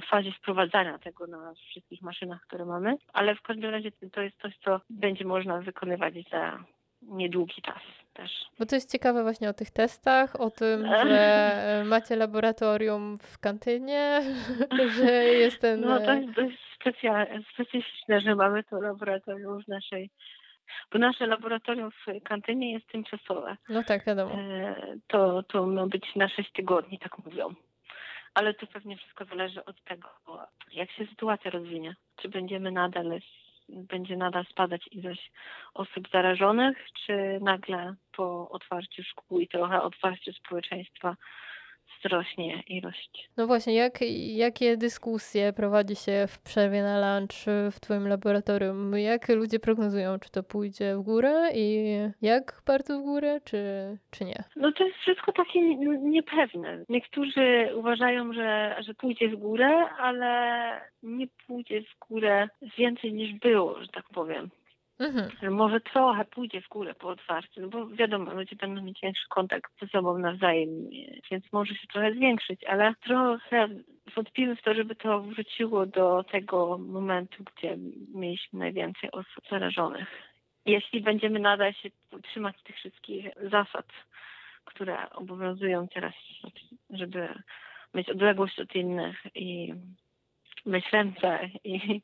w 0.00 0.06
fazie 0.10 0.32
wprowadzania 0.32 0.98
tego 0.98 1.26
na 1.26 1.54
wszystkich 1.54 2.02
maszynach, 2.02 2.42
które 2.42 2.64
mamy, 2.64 2.96
ale 3.12 3.34
w 3.34 3.42
każdym 3.42 3.70
razie 3.70 3.92
to 4.12 4.20
jest 4.20 4.40
coś, 4.42 4.56
co 4.64 4.80
będzie 4.90 5.24
można 5.24 5.60
wykonywać 5.60 6.14
za 6.30 6.64
niedługi 7.02 7.62
czas 7.62 7.82
też. 8.12 8.30
Bo 8.58 8.66
to 8.66 8.74
jest 8.74 8.92
ciekawe 8.92 9.22
właśnie 9.22 9.48
o 9.48 9.52
tych 9.52 9.70
testach, 9.70 10.40
o 10.40 10.50
tym, 10.50 10.86
że 11.04 11.82
macie 11.86 12.16
laboratorium 12.16 13.18
w 13.18 13.38
kantynie, 13.38 14.20
że 14.98 15.12
jest 15.24 15.60
ten... 15.60 15.80
No 15.80 16.00
to 16.00 16.12
jest 16.12 16.32
dość 16.32 16.56
specyficzne, 17.54 18.20
że 18.20 18.34
mamy 18.34 18.64
to 18.64 18.80
laboratorium 18.80 19.62
w 19.62 19.68
naszej 19.68 20.10
bo 20.92 20.98
nasze 20.98 21.26
laboratorium 21.26 21.90
w 21.90 22.22
kantynie 22.24 22.72
jest 22.72 22.86
tymczasowe. 22.86 23.56
No 23.68 23.82
tak, 23.82 24.04
wiadomo. 24.04 24.34
E, 24.34 24.74
to, 25.06 25.42
to 25.42 25.66
ma 25.66 25.86
być 25.86 26.16
na 26.16 26.28
6 26.28 26.52
tygodni, 26.52 26.98
tak 26.98 27.18
mówią. 27.24 27.54
Ale 28.34 28.54
to 28.54 28.66
pewnie 28.66 28.96
wszystko 28.96 29.24
zależy 29.24 29.64
od 29.64 29.84
tego, 29.84 30.08
jak 30.72 30.90
się 30.90 31.06
sytuacja 31.06 31.50
rozwinie. 31.50 31.94
Czy 32.16 32.28
będziemy 32.28 32.70
nadal, 32.70 33.20
będzie 33.68 34.16
nadal 34.16 34.44
spadać 34.50 34.88
ilość 34.92 35.32
osób 35.74 36.08
zarażonych, 36.12 36.78
czy 37.06 37.38
nagle 37.40 37.94
po 38.12 38.48
otwarciu 38.50 39.02
szkół 39.02 39.40
i 39.40 39.48
trochę 39.48 39.82
otwarciu 39.82 40.32
społeczeństwa 40.32 41.16
wzrośnie 41.98 42.62
ilość. 42.66 43.30
No 43.36 43.46
właśnie, 43.46 43.74
jak, 43.74 43.98
jakie 44.36 44.76
dyskusje 44.76 45.52
prowadzi 45.52 45.96
się 45.96 46.26
w 46.28 46.38
przerwie 46.38 46.82
na 46.82 47.18
lunch 47.18 47.46
w 47.72 47.80
Twoim 47.80 48.08
laboratorium? 48.08 48.98
Jak 48.98 49.28
ludzie 49.28 49.58
prognozują, 49.58 50.18
czy 50.18 50.30
to 50.30 50.42
pójdzie 50.42 50.96
w 50.96 51.02
górę 51.02 51.48
i 51.54 51.96
jak 52.22 52.62
bardzo 52.66 52.98
w 52.98 53.02
górę, 53.02 53.40
czy, 53.44 53.58
czy 54.10 54.24
nie? 54.24 54.44
No 54.56 54.72
to 54.72 54.84
jest 54.84 54.96
wszystko 54.98 55.32
takie 55.32 55.60
niepewne. 55.98 56.84
Niektórzy 56.88 57.68
uważają, 57.74 58.32
że, 58.32 58.76
że 58.86 58.94
pójdzie 58.94 59.28
w 59.28 59.36
górę, 59.36 59.68
ale 59.98 60.70
nie 61.02 61.26
pójdzie 61.46 61.82
w 61.82 62.08
górę 62.08 62.48
więcej 62.78 63.12
niż 63.12 63.32
było, 63.34 63.82
że 63.82 63.88
tak 63.88 64.04
powiem. 64.14 64.50
Mhm. 65.00 65.54
Może 65.54 65.80
trochę 65.80 66.24
pójdzie 66.24 66.60
w 66.60 66.68
górę 66.68 66.94
po 66.94 67.08
otwarciu, 67.08 67.60
no 67.60 67.68
bo 67.68 67.86
wiadomo, 67.86 68.34
ludzie 68.34 68.56
będą 68.56 68.82
mieć 68.82 69.00
większy 69.02 69.28
kontakt 69.28 69.72
ze 69.80 69.86
sobą 69.86 70.18
nawzajem, 70.18 70.68
więc 71.30 71.52
może 71.52 71.74
się 71.74 71.86
trochę 71.86 72.14
zwiększyć, 72.14 72.64
ale 72.64 72.94
trochę 73.04 73.68
wątpimy 74.16 74.56
w 74.56 74.62
to, 74.62 74.74
żeby 74.74 74.94
to 74.94 75.20
wróciło 75.20 75.86
do 75.86 76.24
tego 76.30 76.78
momentu, 76.78 77.44
gdzie 77.44 77.76
mieliśmy 78.14 78.58
najwięcej 78.58 79.10
osób 79.10 79.44
zarażonych. 79.50 80.08
Jeśli 80.66 81.00
będziemy 81.00 81.38
nadal 81.38 81.72
się 81.72 81.88
trzymać 82.22 82.62
tych 82.62 82.76
wszystkich 82.76 83.26
zasad, 83.50 83.86
które 84.64 85.10
obowiązują 85.10 85.88
teraz, 85.88 86.14
żeby 86.90 87.28
mieć 87.94 88.08
odległość 88.08 88.60
od 88.60 88.74
innych 88.74 89.22
i 89.34 89.74
myć 90.66 90.84
i, 91.64 92.02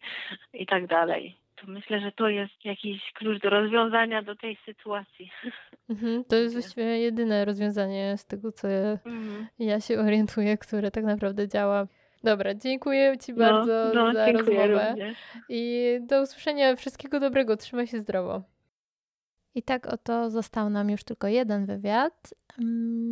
i 0.52 0.66
tak 0.66 0.86
dalej 0.86 1.45
to 1.56 1.66
myślę, 1.66 2.00
że 2.00 2.12
to 2.12 2.28
jest 2.28 2.64
jakiś 2.64 3.12
klucz 3.12 3.42
do 3.42 3.50
rozwiązania 3.50 4.22
do 4.22 4.36
tej 4.36 4.58
sytuacji. 4.64 5.30
Mhm, 5.88 6.24
to 6.24 6.36
jest 6.36 6.54
właściwie 6.54 6.84
jedyne 6.84 7.44
rozwiązanie 7.44 8.16
z 8.16 8.26
tego, 8.26 8.52
co 8.52 8.68
ja, 8.68 8.90
mhm. 8.90 9.46
ja 9.58 9.80
się 9.80 9.98
orientuję, 9.98 10.58
które 10.58 10.90
tak 10.90 11.04
naprawdę 11.04 11.48
działa. 11.48 11.86
Dobra, 12.24 12.54
dziękuję 12.54 13.14
Ci 13.18 13.32
no, 13.32 13.38
bardzo 13.38 13.92
no, 13.94 14.12
za 14.12 14.32
rozmowę. 14.32 14.88
Również. 14.90 15.18
I 15.48 15.92
do 16.00 16.22
usłyszenia. 16.22 16.76
Wszystkiego 16.76 17.20
dobrego. 17.20 17.56
Trzymaj 17.56 17.86
się 17.86 17.98
zdrowo. 17.98 18.42
I 19.54 19.62
tak 19.62 19.86
oto 19.86 20.30
został 20.30 20.70
nam 20.70 20.90
już 20.90 21.04
tylko 21.04 21.28
jeden 21.28 21.66
wywiad. 21.66 22.34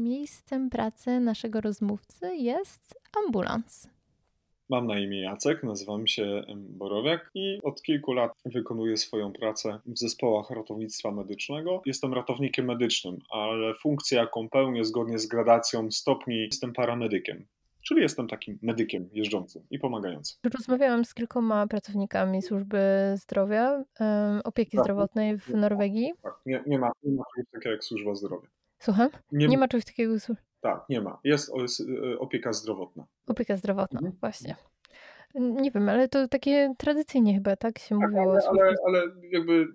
Miejscem 0.02 0.70
pracy 0.70 1.20
naszego 1.20 1.60
rozmówcy 1.60 2.36
jest 2.36 3.00
ambulans. 3.26 3.88
Mam 4.68 4.86
na 4.86 4.98
imię 4.98 5.20
Jacek, 5.20 5.62
nazywam 5.62 6.06
się 6.06 6.42
Borowiak 6.56 7.30
i 7.34 7.60
od 7.62 7.82
kilku 7.82 8.12
lat 8.12 8.32
wykonuję 8.44 8.96
swoją 8.96 9.32
pracę 9.32 9.80
w 9.86 9.98
zespołach 9.98 10.50
ratownictwa 10.50 11.10
medycznego. 11.10 11.82
Jestem 11.86 12.14
ratownikiem 12.14 12.66
medycznym, 12.66 13.18
ale 13.30 13.74
funkcję, 13.74 14.18
jaką 14.18 14.48
pełnię 14.48 14.84
zgodnie 14.84 15.18
z 15.18 15.26
gradacją 15.26 15.90
stopni, 15.90 16.36
jestem 16.36 16.72
paramedykiem. 16.72 17.46
Czyli 17.82 18.00
jestem 18.00 18.28
takim 18.28 18.58
medykiem 18.62 19.08
jeżdżącym 19.12 19.62
i 19.70 19.78
pomagającym. 19.78 20.38
Rozmawiałam 20.54 21.04
z 21.04 21.14
kilkoma 21.14 21.66
pracownikami 21.66 22.42
służby 22.42 22.78
zdrowia, 23.14 23.84
opieki 24.44 24.76
tak. 24.76 24.84
zdrowotnej 24.84 25.38
w 25.38 25.48
Norwegii. 25.48 26.12
Tak, 26.22 26.34
nie, 26.46 26.62
nie, 26.66 26.78
ma, 26.78 26.90
nie 27.02 27.12
ma 27.16 27.24
czegoś 27.34 27.50
takiego 27.52 27.72
jak 27.72 27.84
służba 27.84 28.14
zdrowia. 28.14 28.48
Słucham? 28.78 29.10
Nie, 29.32 29.48
nie 29.48 29.58
ma 29.58 29.68
czegoś 29.68 29.84
takiego. 29.84 30.14
Tak, 30.64 30.84
nie 30.88 31.00
ma. 31.00 31.18
Jest, 31.24 31.52
jest 31.56 31.80
y, 31.80 32.18
opieka 32.18 32.52
zdrowotna. 32.52 33.06
Opieka 33.26 33.56
zdrowotna, 33.56 33.98
mhm. 33.98 34.16
właśnie. 34.20 34.56
Nie 35.34 35.70
wiem, 35.70 35.88
ale 35.88 36.08
to 36.08 36.28
takie 36.28 36.74
tradycyjnie 36.78 37.34
chyba, 37.34 37.56
tak 37.56 37.78
się 37.78 37.98
tak, 37.98 38.10
mówiło. 38.10 38.32
Ale, 38.32 38.40
ale, 38.48 38.74
ale 38.86 39.02
jakby 39.30 39.66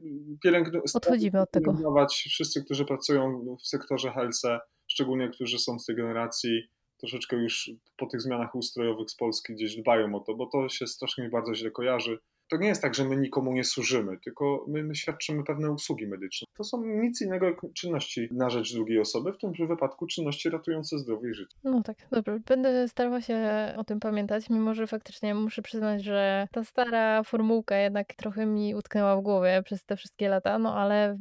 pielęgnować. 0.43 0.95
Odchodzimy 0.95 1.41
od 1.41 1.51
tego. 1.51 1.75
Wszyscy, 2.09 2.63
którzy 2.63 2.85
pracują 2.85 3.55
w 3.59 3.67
sektorze 3.67 4.11
HLC, 4.11 4.41
szczególnie 4.87 5.29
którzy 5.29 5.59
są 5.59 5.79
z 5.79 5.85
tej 5.85 5.95
generacji, 5.95 6.69
troszeczkę 6.97 7.35
już 7.35 7.71
po 7.97 8.05
tych 8.05 8.21
zmianach 8.21 8.55
ustrojowych 8.55 9.09
z 9.09 9.15
Polski 9.15 9.53
gdzieś 9.53 9.75
dbają 9.75 10.15
o 10.15 10.19
to, 10.19 10.35
bo 10.35 10.45
to 10.45 10.69
się 10.69 10.87
strasznie 10.87 11.29
bardzo 11.29 11.55
źle 11.55 11.71
kojarzy 11.71 12.19
to 12.49 12.57
nie 12.57 12.67
jest 12.67 12.81
tak, 12.81 12.95
że 12.95 13.05
my 13.05 13.17
nikomu 13.17 13.53
nie 13.53 13.63
służymy, 13.63 14.17
tylko 14.17 14.65
my, 14.67 14.83
my, 14.83 14.95
świadczymy 14.95 15.43
pewne 15.43 15.71
usługi 15.71 16.07
medyczne. 16.07 16.47
To 16.53 16.63
są 16.63 16.85
nic 16.85 17.21
innego 17.21 17.45
jak 17.45 17.73
czynności 17.73 18.27
na 18.31 18.49
rzecz 18.49 18.73
drugiej 18.73 18.99
osoby, 18.99 19.33
w 19.33 19.37
tym 19.37 19.53
wypadku 19.67 20.07
czynności 20.07 20.49
ratujące 20.49 20.99
zdrowie 20.99 21.29
i 21.29 21.33
życie. 21.33 21.57
No 21.63 21.83
tak, 21.83 21.97
dobrze. 22.11 22.39
Będę 22.45 22.87
starała 22.87 23.21
się 23.21 23.39
o 23.77 23.83
tym 23.83 23.99
pamiętać, 23.99 24.49
mimo 24.49 24.73
że 24.73 24.87
faktycznie 24.87 25.35
muszę 25.35 25.61
przyznać, 25.61 26.03
że 26.03 26.47
ta 26.51 26.63
stara 26.63 27.23
formułka 27.23 27.77
jednak 27.77 28.13
trochę 28.13 28.45
mi 28.45 28.75
utknęła 28.75 29.17
w 29.17 29.21
głowie 29.21 29.61
przez 29.65 29.85
te 29.85 29.97
wszystkie 29.97 30.29
lata, 30.29 30.59
no 30.59 30.75
ale 30.75 31.17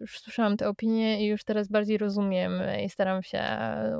już 0.00 0.20
słyszałam 0.20 0.56
te 0.56 0.68
opinie 0.68 1.24
i 1.24 1.26
już 1.26 1.44
teraz 1.44 1.68
bardziej 1.68 1.98
rozumiem 1.98 2.52
i 2.84 2.90
staram 2.90 3.22
się 3.22 3.42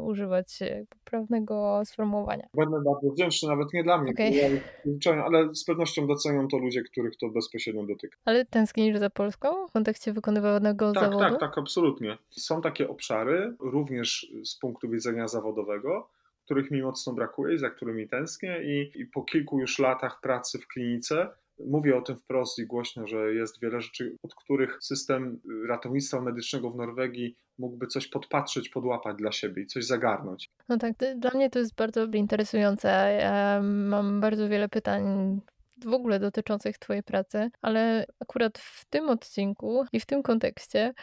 używać 0.03 0.59
poprawnego 0.89 1.83
sformułowania. 1.85 2.49
Będę 2.55 2.77
bardzo 2.85 3.11
wdzięczny, 3.11 3.49
nawet 3.49 3.73
nie 3.73 3.85
dla 3.85 3.99
mnie, 3.99 4.13
okay. 4.13 5.23
ale 5.25 5.55
z 5.55 5.65
pewnością 5.65 6.07
docenią 6.07 6.49
to 6.49 6.59
ludzie, 6.59 6.83
których 6.83 7.17
to 7.17 7.29
bezpośrednio 7.29 7.87
dotyka. 7.87 8.19
Ale 8.25 8.45
tęsknisz 8.45 8.99
za 8.99 9.11
Polską 9.11 9.67
w 9.69 9.73
kontekście 9.73 10.13
wykonywanego 10.13 10.93
tak, 10.93 11.05
zawodu? 11.05 11.19
Tak, 11.19 11.41
tak, 11.41 11.59
absolutnie. 11.59 12.19
Są 12.31 12.61
takie 12.61 12.89
obszary, 12.89 13.57
również 13.61 14.33
z 14.45 14.59
punktu 14.59 14.91
widzenia 14.91 15.29
zawodowego, 15.29 16.11
których 16.45 16.71
mi 16.71 16.83
mocno 16.83 17.13
brakuje 17.13 17.55
i 17.55 17.59
za 17.59 17.71
którymi 17.71 18.09
tęsknię 18.09 18.63
i, 18.63 19.01
i 19.01 19.07
po 19.07 19.23
kilku 19.23 19.61
już 19.61 19.79
latach 19.79 20.21
pracy 20.21 20.59
w 20.59 20.67
klinice 20.67 21.29
Mówię 21.59 21.97
o 21.97 22.03
tym 22.03 22.17
wprost 22.17 22.59
i 22.59 22.67
głośno, 22.67 23.07
że 23.07 23.35
jest 23.35 23.61
wiele 23.61 23.81
rzeczy, 23.81 24.17
od 24.23 24.35
których 24.35 24.79
system 24.81 25.41
ratownictwa 25.69 26.21
medycznego 26.21 26.71
w 26.71 26.77
Norwegii 26.77 27.37
mógłby 27.59 27.87
coś 27.87 28.09
podpatrzeć, 28.09 28.69
podłapać 28.69 29.17
dla 29.17 29.33
siebie 29.33 29.63
i 29.63 29.67
coś 29.67 29.87
zagarnąć. 29.87 30.51
No 30.69 30.79
tak, 30.79 30.93
dla 31.17 31.31
mnie 31.31 31.51
to 31.51 31.59
jest 31.59 31.75
bardzo 31.75 32.05
interesujące. 32.05 33.19
Ja 33.21 33.61
mam 33.63 34.21
bardzo 34.21 34.49
wiele 34.49 34.69
pytań 34.69 35.03
w 35.85 35.93
ogóle 35.93 36.21
dotyczących 36.21 36.79
Twojej 36.79 37.03
pracy, 37.03 37.51
ale 37.63 38.07
akurat 38.21 38.59
w 38.59 38.85
tym 38.85 39.09
odcinku 39.11 39.85
i 39.93 40.01
w 40.01 40.07
tym 40.07 40.23
kontekście 40.23 40.95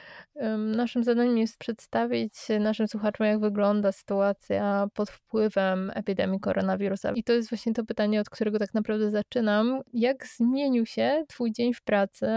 naszym 0.57 1.03
zadaniem 1.03 1.37
jest 1.37 1.57
przedstawić 1.57 2.33
naszym 2.59 2.87
słuchaczom, 2.87 3.27
jak 3.27 3.39
wygląda 3.39 3.91
sytuacja 3.91 4.87
pod 4.93 5.09
wpływem 5.09 5.91
epidemii 5.95 6.39
koronawirusa. 6.39 7.11
I 7.11 7.23
to 7.23 7.33
jest 7.33 7.49
właśnie 7.49 7.73
to 7.73 7.85
pytanie, 7.85 8.21
od 8.21 8.29
którego 8.29 8.59
tak 8.59 8.73
naprawdę 8.73 9.11
zaczynam. 9.11 9.81
Jak 9.93 10.27
zmienił 10.27 10.85
się 10.85 11.23
Twój 11.27 11.51
dzień 11.51 11.73
w 11.73 11.81
pracy 11.81 12.27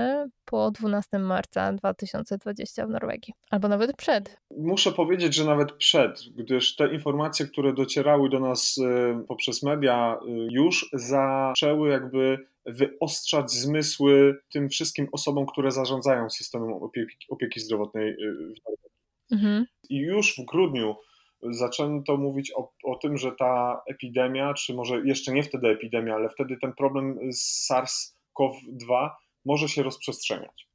po 0.44 0.70
12 0.70 1.18
marca 1.18 1.72
2020 1.72 2.86
w 2.86 2.90
Norwegii? 2.90 3.34
Albo 3.50 3.68
nawet 3.68 3.96
przed. 3.96 4.40
Muszę 4.58 4.92
powiedzieć, 4.92 5.34
że 5.34 5.44
nawet 5.44 5.72
przed, 5.72 6.20
gdyż 6.36 6.76
te 6.76 6.94
informacje, 6.94 7.46
które 7.46 7.72
docierały 7.72 8.28
do 8.28 8.40
nas 8.40 8.76
e, 8.78 9.24
poprzez 9.28 9.62
media, 9.62 10.18
e, 10.22 10.30
już 10.50 10.90
zaczęły 10.92 11.88
jakby 11.88 12.25
wyostrzać 12.66 13.50
zmysły 13.50 14.38
tym 14.52 14.68
wszystkim 14.68 15.08
osobom, 15.12 15.46
które 15.46 15.70
zarządzają 15.70 16.30
systemem 16.30 16.72
opieki, 16.72 17.26
opieki 17.28 17.60
zdrowotnej 17.60 18.10
y, 18.10 18.54
mhm. 19.32 19.66
I 19.90 19.96
już 19.96 20.36
w 20.38 20.44
grudniu 20.44 20.96
zaczęto 21.42 22.16
mówić 22.16 22.52
o, 22.56 22.72
o 22.84 22.96
tym, 22.96 23.16
że 23.16 23.32
ta 23.32 23.82
epidemia, 23.86 24.54
czy 24.54 24.74
może 24.74 25.00
jeszcze 25.04 25.32
nie 25.32 25.42
wtedy 25.42 25.68
epidemia, 25.68 26.14
ale 26.14 26.28
wtedy 26.28 26.56
ten 26.60 26.72
problem 26.72 27.18
z 27.32 27.70
SARS-CoV-2 27.70 29.10
może 29.44 29.68
się 29.68 29.82
rozprzestrzeniać. 29.82 30.68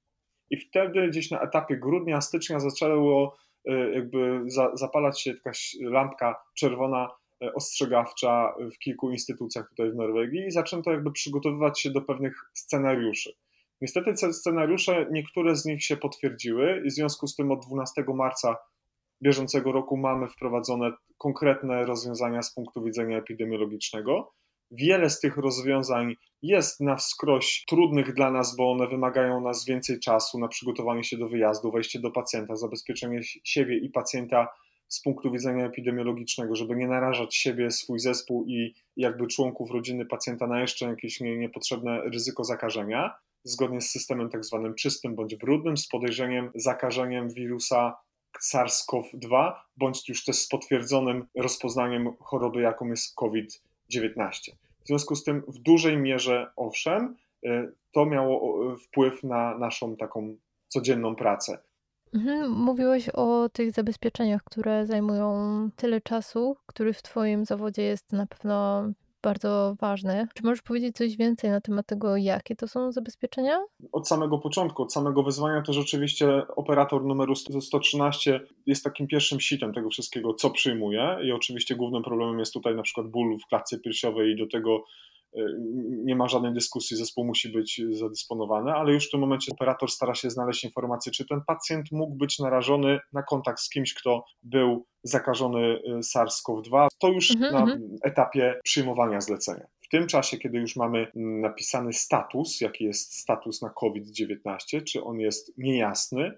I 0.50 0.58
wtedy 0.58 1.08
gdzieś 1.08 1.32
na 1.32 1.42
etapie 1.42 1.78
grudnia, 1.78 2.22
stycznia 2.22 2.60
zaczęło 2.60 3.38
y, 3.70 3.92
jakby 3.96 4.42
zapalać 4.74 5.22
się 5.22 5.32
jakaś 5.32 5.76
lampka 5.82 6.36
czerwona 6.56 7.10
ostrzegawcza 7.56 8.54
w 8.76 8.78
kilku 8.80 9.12
instytucjach 9.12 9.70
tutaj 9.70 9.92
w 9.92 9.96
Norwegii 9.96 10.46
i 10.48 10.52
zaczęto 10.52 10.92
jakby 10.92 11.12
przygotowywać 11.12 11.82
się 11.82 11.90
do 11.90 12.02
pewnych 12.02 12.36
scenariuszy. 12.54 13.34
Niestety 13.82 14.14
te 14.14 14.34
scenariusze, 14.34 15.08
niektóre 15.12 15.56
z 15.56 15.66
nich 15.66 15.84
się 15.84 15.98
potwierdziły 15.98 16.84
i 16.86 16.90
w 16.90 16.94
związku 16.94 17.28
z 17.28 17.36
tym 17.36 17.52
od 17.52 17.66
12 17.66 18.04
marca 18.16 18.56
bieżącego 19.24 19.72
roku 19.72 19.98
mamy 19.98 20.28
wprowadzone 20.28 20.92
konkretne 21.18 21.84
rozwiązania 21.84 22.42
z 22.42 22.54
punktu 22.54 22.84
widzenia 22.84 23.18
epidemiologicznego. 23.18 24.34
Wiele 24.72 25.10
z 25.10 25.20
tych 25.20 25.38
rozwiązań 25.38 26.16
jest 26.42 26.80
na 26.80 26.96
wskroś 26.96 27.64
trudnych 27.68 28.14
dla 28.14 28.32
nas, 28.32 28.56
bo 28.56 28.72
one 28.72 28.88
wymagają 28.88 29.42
nas 29.42 29.66
więcej 29.66 30.00
czasu 30.00 30.40
na 30.40 30.48
przygotowanie 30.48 31.04
się 31.04 31.18
do 31.18 31.30
wyjazdu, 31.30 31.72
wejście 31.72 32.00
do 32.00 32.12
pacjenta, 32.12 32.56
zabezpieczenie 32.56 33.20
siebie 33.44 33.78
i 33.78 33.90
pacjenta 33.90 34.48
z 34.92 35.02
punktu 35.02 35.32
widzenia 35.32 35.66
epidemiologicznego, 35.66 36.56
żeby 36.56 36.76
nie 36.76 36.88
narażać 36.88 37.36
siebie, 37.36 37.72
swój 37.72 38.00
zespół 38.00 38.46
i 38.48 38.74
jakby 38.98 39.28
członków 39.28 39.72
rodziny 39.72 40.06
pacjenta 40.06 40.48
na 40.48 40.62
jeszcze 40.62 40.86
jakieś 40.86 41.20
nie, 41.20 41.38
niepotrzebne 41.38 42.02
ryzyko 42.02 42.44
zakażenia, 42.44 43.16
zgodnie 43.44 43.82
z 43.82 43.90
systemem 43.90 44.30
tak 44.30 44.46
zwanym 44.46 44.76
czystym 44.76 45.16
bądź 45.16 45.36
brudnym, 45.36 45.78
z 45.78 45.88
podejrzeniem 45.88 46.52
zakażeniem 46.56 47.30
wirusa 47.30 47.98
SARS-CoV-2, 48.42 49.54
bądź 49.78 50.10
już 50.10 50.26
też 50.26 50.36
z 50.36 50.48
potwierdzonym 50.48 51.26
rozpoznaniem 51.38 52.14
choroby, 52.20 52.62
jaką 52.62 52.88
jest 52.88 53.16
COVID-19. 53.16 54.52
W 54.84 54.88
związku 54.88 55.16
z 55.16 55.24
tym 55.24 55.44
w 55.48 55.60
dużej 55.60 55.98
mierze, 55.98 56.52
owszem, 56.56 57.16
y, 57.46 57.74
to 57.92 58.06
miało 58.06 58.78
wpływ 58.78 59.24
na 59.24 59.58
naszą 59.58 59.96
taką 59.96 60.36
codzienną 60.68 61.16
pracę. 61.16 61.71
Mhm, 62.14 62.52
mówiłeś 62.52 63.10
o 63.10 63.50
tych 63.50 63.72
zabezpieczeniach, 63.72 64.44
które 64.44 64.86
zajmują 64.86 65.70
tyle 65.76 66.02
czasu, 66.02 66.56
który 66.66 66.94
w 66.94 67.02
Twoim 67.02 67.46
zawodzie 67.46 67.84
jest 67.84 68.12
na 68.12 68.28
pewno 68.28 68.84
bardzo 69.24 69.76
ważny. 69.80 70.28
Czy 70.34 70.44
możesz 70.44 70.62
powiedzieć 70.62 70.96
coś 70.96 71.18
więcej 71.18 71.50
na 71.50 71.62
temat 71.62 71.86
tego, 71.86 72.18
jakie 72.18 72.56
to 72.56 72.68
są 72.68 72.92
zabezpieczenia? 72.92 73.60
Od 73.92 74.08
samego 74.08 74.38
początku, 74.38 74.84
od 74.84 74.94
samego 74.94 75.24
wyzwania, 75.24 75.62
to 75.62 75.74
rzeczywiście 75.74 76.48
operator 76.56 77.06
numeru 77.06 77.36
113 77.36 78.42
jest 78.66 78.84
takim 78.84 79.08
pierwszym 79.08 79.40
sitem 79.40 79.74
tego 79.74 79.90
wszystkiego, 79.90 80.34
co 80.34 80.50
przyjmuje. 80.50 81.18
I 81.24 81.32
oczywiście 81.32 81.76
głównym 81.76 82.04
problemem 82.04 82.40
jest 82.40 82.54
tutaj 82.54 82.76
na 82.76 82.82
przykład 82.82 83.08
ból 83.08 83.38
w 83.40 83.48
klatce 83.48 83.80
piersiowej 83.80 84.32
i 84.32 84.38
do 84.38 84.48
tego 84.48 84.84
nie 86.04 86.16
ma 86.16 86.28
żadnej 86.28 86.54
dyskusji, 86.54 86.98
zespół 86.98 87.26
musi 87.26 87.50
być 87.50 87.82
zadysponowany, 87.92 88.72
ale 88.72 88.94
już 88.94 89.08
w 89.08 89.12
tym 89.12 89.20
momencie 89.20 89.52
operator 89.52 89.92
stara 89.92 90.16
się 90.16 90.30
znaleźć 90.30 90.64
informację, 90.64 91.12
czy 91.12 91.26
ten 91.26 91.42
pacjent 91.48 91.92
mógł 91.92 92.16
być 92.16 92.40
narażony 92.40 93.00
na 93.14 93.24
kontakt 93.24 93.60
z 93.60 93.70
kimś, 93.70 93.94
kto 93.94 94.24
był 94.44 94.86
zakażony 95.04 95.60
y, 95.60 96.00
SARS-CoV-2. 96.04 96.88
To 97.00 97.08
już 97.08 97.32
mhm, 97.32 97.54
na 97.54 97.60
mhm. 97.60 97.96
etapie 98.04 98.60
przyjmowania 98.64 99.22
zlecenia. 99.22 99.66
W 99.82 99.88
tym 99.88 100.08
czasie, 100.08 100.38
kiedy 100.38 100.58
już 100.58 100.76
mamy 100.76 101.08
napisany 101.16 101.94
status, 101.94 102.62
jaki 102.62 102.84
jest 102.84 103.18
status 103.18 103.62
na 103.62 103.70
COVID-19, 103.70 104.84
czy 104.84 105.04
on 105.04 105.20
jest 105.20 105.54
niejasny, 105.58 106.32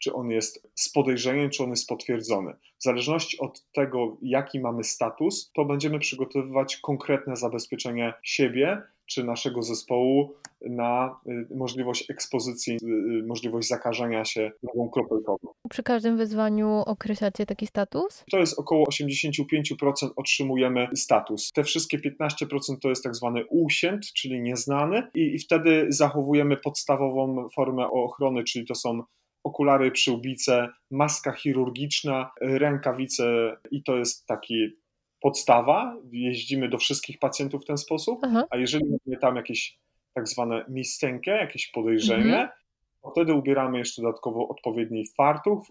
czy 0.00 0.12
on 0.12 0.30
jest 0.30 0.68
z 0.74 0.92
podejrzeniem, 0.92 1.50
czy 1.50 1.64
on 1.64 1.70
jest 1.70 1.88
potwierdzony. 1.88 2.52
W 2.78 2.82
zależności 2.82 3.38
od 3.38 3.64
tego, 3.72 4.16
jaki 4.22 4.60
mamy 4.60 4.84
status, 4.84 5.50
to 5.54 5.64
będziemy 5.64 5.98
przygotowywać 5.98 6.76
konkretne 6.76 7.36
zabezpieczenie 7.36 8.14
siebie 8.22 8.82
czy 9.10 9.24
naszego 9.24 9.62
zespołu 9.62 10.34
na 10.60 11.20
y, 11.26 11.56
możliwość 11.56 12.10
ekspozycji, 12.10 12.74
y, 12.82 12.86
y, 12.86 13.26
możliwość 13.26 13.68
zakażenia 13.68 14.24
się 14.24 14.52
nową 14.62 14.90
kropelkową. 14.90 15.48
Przy 15.70 15.82
każdym 15.82 16.16
wyzwaniu 16.16 16.82
określacie 16.86 17.46
taki 17.46 17.66
status? 17.66 18.24
To 18.30 18.38
jest 18.38 18.58
około 18.58 18.86
85% 18.86 20.10
otrzymujemy 20.16 20.88
status. 20.94 21.50
Te 21.54 21.64
wszystkie 21.64 21.98
15% 21.98 22.80
to 22.82 22.88
jest 22.88 23.04
tak 23.04 23.16
zwany 23.16 23.44
usięt, 23.46 24.12
czyli 24.12 24.40
nieznany 24.40 25.02
i, 25.14 25.34
i 25.34 25.38
wtedy 25.38 25.86
zachowujemy 25.88 26.56
podstawową 26.56 27.48
formę 27.54 27.90
ochrony, 27.90 28.44
czyli 28.44 28.66
to 28.66 28.74
są 28.74 29.02
okulary 29.44 29.90
przyłbice, 29.90 30.68
maska 30.90 31.32
chirurgiczna, 31.32 32.30
rękawice 32.40 33.56
i 33.70 33.82
to 33.82 33.96
jest 33.96 34.26
taki 34.26 34.68
podstawa, 35.20 35.96
jeździmy 36.12 36.68
do 36.68 36.78
wszystkich 36.78 37.18
pacjentów 37.18 37.62
w 37.62 37.66
ten 37.66 37.78
sposób, 37.78 38.18
Aha. 38.22 38.46
a 38.50 38.56
jeżeli 38.56 38.84
mamy 38.84 39.20
tam 39.20 39.36
jakieś 39.36 39.78
tak 40.14 40.28
zwane 40.28 40.64
mistenkę, 40.68 41.30
jakieś 41.30 41.70
podejrzenie, 41.70 42.24
mhm. 42.24 42.48
to 43.02 43.10
wtedy 43.10 43.34
ubieramy 43.34 43.78
jeszcze 43.78 44.02
dodatkowo 44.02 44.48
odpowiedni 44.48 45.04
fartuch, 45.16 45.66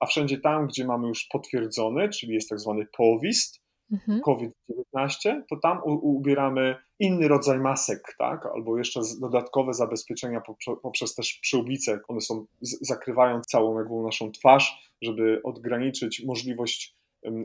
a 0.00 0.06
wszędzie 0.06 0.38
tam, 0.38 0.66
gdzie 0.66 0.86
mamy 0.86 1.08
już 1.08 1.24
potwierdzony, 1.24 2.08
czyli 2.08 2.34
jest 2.34 2.48
tak 2.48 2.60
zwany 2.60 2.86
powist, 2.96 3.62
mhm. 3.92 4.20
COVID-19, 4.20 5.42
to 5.50 5.56
tam 5.56 5.80
ubieramy 5.84 6.76
inny 6.98 7.28
rodzaj 7.28 7.58
masek, 7.58 8.14
tak? 8.18 8.46
albo 8.46 8.78
jeszcze 8.78 9.00
dodatkowe 9.20 9.74
zabezpieczenia 9.74 10.42
poprzez 10.82 11.14
też 11.14 11.34
przyłbice. 11.34 12.00
One 12.08 12.20
są, 12.20 12.46
zakrywają 12.60 13.40
całą 13.40 13.78
jakby 13.78 13.94
naszą 13.94 14.32
twarz, 14.32 14.92
żeby 15.02 15.40
odgraniczyć 15.44 16.24
możliwość 16.26 16.96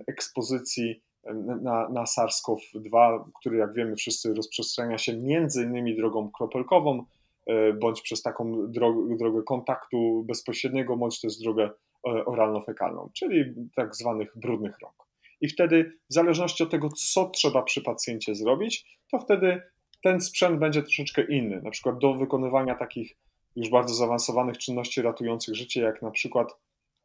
ekspozycji 0.08 1.01
na, 1.62 1.89
na 1.89 2.03
SARS-CoV-2, 2.03 3.23
który 3.39 3.58
jak 3.58 3.73
wiemy 3.73 3.95
wszyscy 3.95 4.34
rozprzestrzenia 4.34 4.97
się 4.97 5.17
między 5.17 5.63
innymi 5.63 5.95
drogą 5.95 6.32
kropelkową, 6.32 7.06
e, 7.45 7.73
bądź 7.73 8.01
przez 8.01 8.21
taką 8.21 8.71
drogę, 8.71 9.17
drogę 9.17 9.43
kontaktu 9.43 10.23
bezpośredniego, 10.27 10.97
bądź 10.97 11.21
też 11.21 11.38
drogę 11.38 11.69
e, 12.08 12.10
oralno-fekalną, 12.10 13.10
czyli 13.13 13.53
tak 13.75 13.95
zwanych 13.95 14.32
brudnych 14.36 14.79
rąk. 14.79 15.02
I 15.43 15.47
wtedy, 15.47 15.91
w 16.10 16.13
zależności 16.13 16.63
od 16.63 16.71
tego, 16.71 16.89
co 16.89 17.29
trzeba 17.29 17.63
przy 17.63 17.82
pacjencie 17.82 18.36
zrobić, 18.36 18.99
to 19.12 19.19
wtedy 19.19 19.62
ten 20.03 20.21
sprzęt 20.21 20.60
będzie 20.60 20.84
troszeczkę 20.84 21.23
inny. 21.23 21.62
Na 21.62 21.69
przykład 21.69 21.97
do 21.97 22.13
wykonywania 22.13 22.75
takich 22.75 23.15
już 23.56 23.69
bardzo 23.69 23.93
zaawansowanych 23.93 24.58
czynności 24.58 25.01
ratujących 25.01 25.56
życie, 25.56 25.82
jak 25.82 26.01
na 26.01 26.12
przykład 26.12 26.47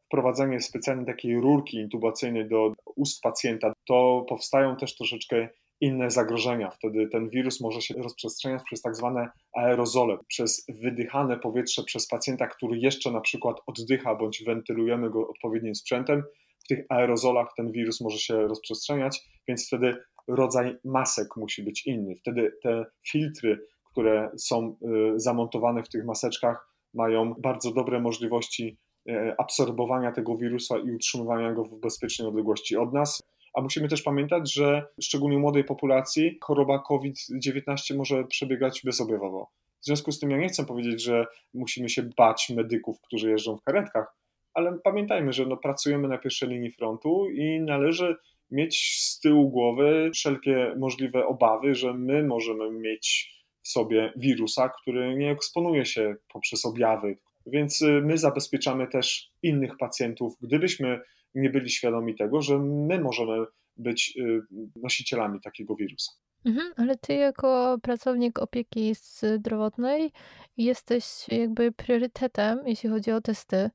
wprowadzenie 0.06 0.60
specjalnej 0.60 1.06
takiej 1.06 1.40
rurki 1.40 1.76
intubacyjnej 1.76 2.48
do 2.48 2.72
ust 2.96 3.22
pacjenta, 3.22 3.72
to 3.86 4.26
powstają 4.28 4.76
też 4.76 4.96
troszeczkę 4.96 5.48
inne 5.80 6.10
zagrożenia. 6.10 6.70
Wtedy 6.70 7.08
ten 7.08 7.28
wirus 7.28 7.60
może 7.60 7.80
się 7.80 7.94
rozprzestrzeniać 7.94 8.62
przez 8.64 8.82
tak 8.82 8.96
zwane 8.96 9.28
aerozole, 9.56 10.18
przez 10.28 10.66
wydychane 10.68 11.38
powietrze 11.38 11.82
przez 11.82 12.08
pacjenta, 12.08 12.46
który 12.46 12.78
jeszcze 12.78 13.10
na 13.10 13.20
przykład 13.20 13.56
oddycha 13.66 14.14
bądź 14.14 14.44
wentylujemy 14.44 15.10
go 15.10 15.28
odpowiednim 15.28 15.74
sprzętem. 15.74 16.22
Tych 16.68 16.86
aerozolach 16.88 17.48
ten 17.56 17.72
wirus 17.72 18.00
może 18.00 18.18
się 18.18 18.48
rozprzestrzeniać, 18.48 19.28
więc 19.48 19.66
wtedy 19.66 19.96
rodzaj 20.28 20.76
masek 20.84 21.36
musi 21.36 21.62
być 21.62 21.86
inny. 21.86 22.16
Wtedy 22.16 22.52
te 22.62 22.86
filtry, 23.08 23.66
które 23.84 24.30
są 24.36 24.76
y, 25.16 25.20
zamontowane 25.20 25.82
w 25.82 25.88
tych 25.88 26.04
maseczkach, 26.04 26.68
mają 26.94 27.34
bardzo 27.34 27.72
dobre 27.72 28.00
możliwości 28.00 28.78
E, 29.08 29.34
absorbowania 29.38 30.12
tego 30.12 30.36
wirusa 30.36 30.78
i 30.78 30.90
utrzymywania 30.90 31.52
go 31.52 31.64
w 31.64 31.80
bezpiecznej 31.80 32.28
odległości 32.28 32.76
od 32.76 32.92
nas. 32.92 33.22
A 33.54 33.60
musimy 33.60 33.88
też 33.88 34.02
pamiętać, 34.02 34.52
że 34.54 34.86
szczególnie 35.00 35.38
młodej 35.38 35.64
populacji 35.64 36.38
choroba 36.42 36.78
COVID-19 36.78 37.96
może 37.96 38.24
przebiegać 38.24 38.82
bezobjawowo. 38.84 39.50
W 39.80 39.84
związku 39.84 40.12
z 40.12 40.20
tym 40.20 40.30
ja 40.30 40.36
nie 40.38 40.48
chcę 40.48 40.64
powiedzieć, 40.64 41.02
że 41.02 41.26
musimy 41.54 41.88
się 41.88 42.02
bać 42.16 42.50
medyków, 42.56 43.00
którzy 43.00 43.30
jeżdżą 43.30 43.56
w 43.56 43.62
karetkach, 43.62 44.14
ale 44.54 44.78
pamiętajmy, 44.84 45.32
że 45.32 45.46
no, 45.46 45.56
pracujemy 45.56 46.08
na 46.08 46.18
pierwszej 46.18 46.48
linii 46.48 46.72
frontu 46.72 47.30
i 47.30 47.60
należy 47.60 48.16
mieć 48.50 49.00
z 49.00 49.20
tyłu 49.20 49.50
głowy 49.50 50.10
wszelkie 50.14 50.74
możliwe 50.78 51.26
obawy, 51.26 51.74
że 51.74 51.94
my 51.94 52.22
możemy 52.22 52.70
mieć 52.70 53.34
w 53.62 53.68
sobie 53.68 54.12
wirusa, 54.16 54.68
który 54.68 55.16
nie 55.16 55.30
eksponuje 55.30 55.86
się 55.86 56.16
poprzez 56.32 56.64
objawy, 56.64 57.18
więc 57.46 57.82
y, 57.82 58.02
my 58.04 58.18
zabezpieczamy 58.18 58.86
też 58.86 59.30
innych 59.42 59.76
pacjentów, 59.76 60.34
gdybyśmy 60.40 61.00
nie 61.34 61.50
byli 61.50 61.70
świadomi 61.70 62.14
tego, 62.14 62.42
że 62.42 62.58
my 62.58 63.00
możemy 63.00 63.44
być 63.76 64.16
y, 64.16 64.40
nosicielami 64.76 65.40
takiego 65.40 65.76
wirusa. 65.76 66.12
Mhm, 66.44 66.72
ale 66.76 66.96
ty 66.96 67.14
jako 67.14 67.78
pracownik 67.82 68.38
opieki 68.38 68.94
zdrowotnej 68.94 70.12
jesteś 70.56 71.04
jakby 71.28 71.72
priorytetem, 71.72 72.58
jeśli 72.66 72.90
chodzi 72.90 73.12
o 73.12 73.20
testy. 73.20 73.70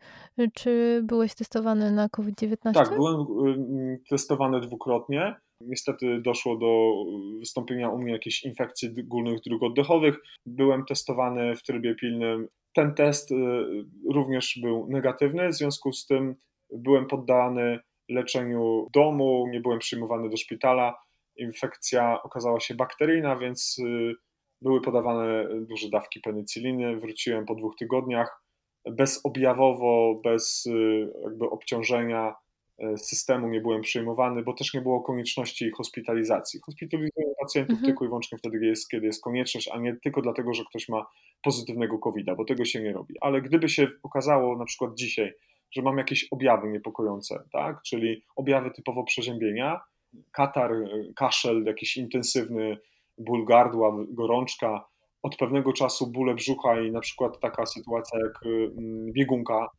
Czy 0.54 1.02
byłeś 1.04 1.36
testowany 1.36 1.92
na 1.92 2.10
COVID-19? 2.10 2.74
Tak, 2.74 2.90
byłem 2.96 3.26
testowany 4.10 4.62
dwukrotnie. 4.62 5.36
Niestety 5.62 6.22
doszło 6.22 6.58
do 6.58 6.94
wystąpienia 7.40 7.90
u 7.90 7.98
mnie 7.98 8.12
jakichś 8.12 8.44
infekcji 8.44 8.90
górnych 9.04 9.40
dróg 9.46 9.64
oddechowych. 9.64 10.16
Byłem 10.46 10.86
testowany 10.86 11.56
w 11.56 11.64
trybie 11.64 11.96
pilnym 11.96 12.48
ten 12.74 12.94
test 12.94 13.32
y, 13.32 13.36
również 14.10 14.60
był 14.62 14.88
negatywny, 14.90 15.50
w 15.50 15.54
związku 15.54 15.94
z 15.94 16.06
tym 16.06 16.36
byłem 16.72 17.08
poddany 17.08 17.80
leczeniu 18.10 18.88
domu, 18.94 19.48
nie 19.52 19.60
byłem 19.60 19.80
przyjmowany 19.80 20.30
do 20.30 20.38
szpitala. 20.38 20.96
Infekcja 21.36 22.24
okazała 22.24 22.60
się 22.60 22.76
bakteryjna, 22.76 23.36
więc 23.36 23.78
y, 23.80 24.14
były 24.62 24.82
podawane 24.82 25.48
duże 25.70 25.90
dawki 25.90 26.20
penicyliny. 26.20 27.00
Wróciłem 27.00 27.46
po 27.46 27.56
dwóch 27.56 27.76
tygodniach 27.76 28.44
bezobjawowo, 28.86 30.22
bez 30.24 30.66
y, 30.66 31.12
jakby 31.24 31.50
obciążenia 31.50 32.36
E, 32.80 32.98
systemu 32.98 33.50
nie 33.50 33.62
byłem 33.62 33.82
przyjmowany, 33.82 34.44
bo 34.44 34.54
też 34.54 34.74
nie 34.74 34.82
było 34.82 35.02
konieczności 35.02 35.72
hospitalizacji. 35.72 36.60
Hospitalizują 36.66 37.34
pacjentów 37.42 37.74
mhm. 37.74 37.86
tylko 37.86 38.06
i 38.06 38.08
wyłącznie 38.08 38.38
wtedy, 38.38 38.66
jest, 38.66 38.90
kiedy 38.90 39.06
jest 39.06 39.24
konieczność, 39.24 39.70
a 39.74 39.78
nie 39.78 39.96
tylko 40.04 40.22
dlatego, 40.22 40.54
że 40.54 40.64
ktoś 40.70 40.90
ma 40.90 41.06
pozytywnego 41.44 42.00
COVID-a, 42.00 42.36
bo 42.36 42.46
tego 42.46 42.66
się 42.66 42.82
nie 42.82 42.94
robi. 42.94 43.16
Ale 43.22 43.42
gdyby 43.42 43.70
się 43.70 43.88
okazało 44.04 44.58
na 44.58 44.66
przykład 44.66 44.96
dzisiaj, 44.96 45.34
że 45.72 45.82
mam 45.82 45.98
jakieś 45.98 46.28
objawy 46.32 46.70
niepokojące, 46.70 47.44
tak? 47.52 47.82
czyli 47.82 48.24
objawy 48.36 48.72
typowo 48.72 49.04
przeziębienia, 49.04 49.82
katar, 50.32 50.72
kaszel, 51.16 51.64
jakiś 51.64 51.98
intensywny 51.98 52.78
ból 53.18 53.46
gardła, 53.46 54.06
gorączka, 54.10 54.86
od 55.24 55.38
pewnego 55.38 55.74
czasu 55.74 56.12
bóle 56.12 56.34
brzucha 56.34 56.82
i 56.82 56.92
na 56.92 57.00
przykład 57.00 57.40
taka 57.40 57.66
sytuacja 57.66 58.20
jak 58.20 58.40
mm, 58.46 59.14
biegunka, 59.14 59.70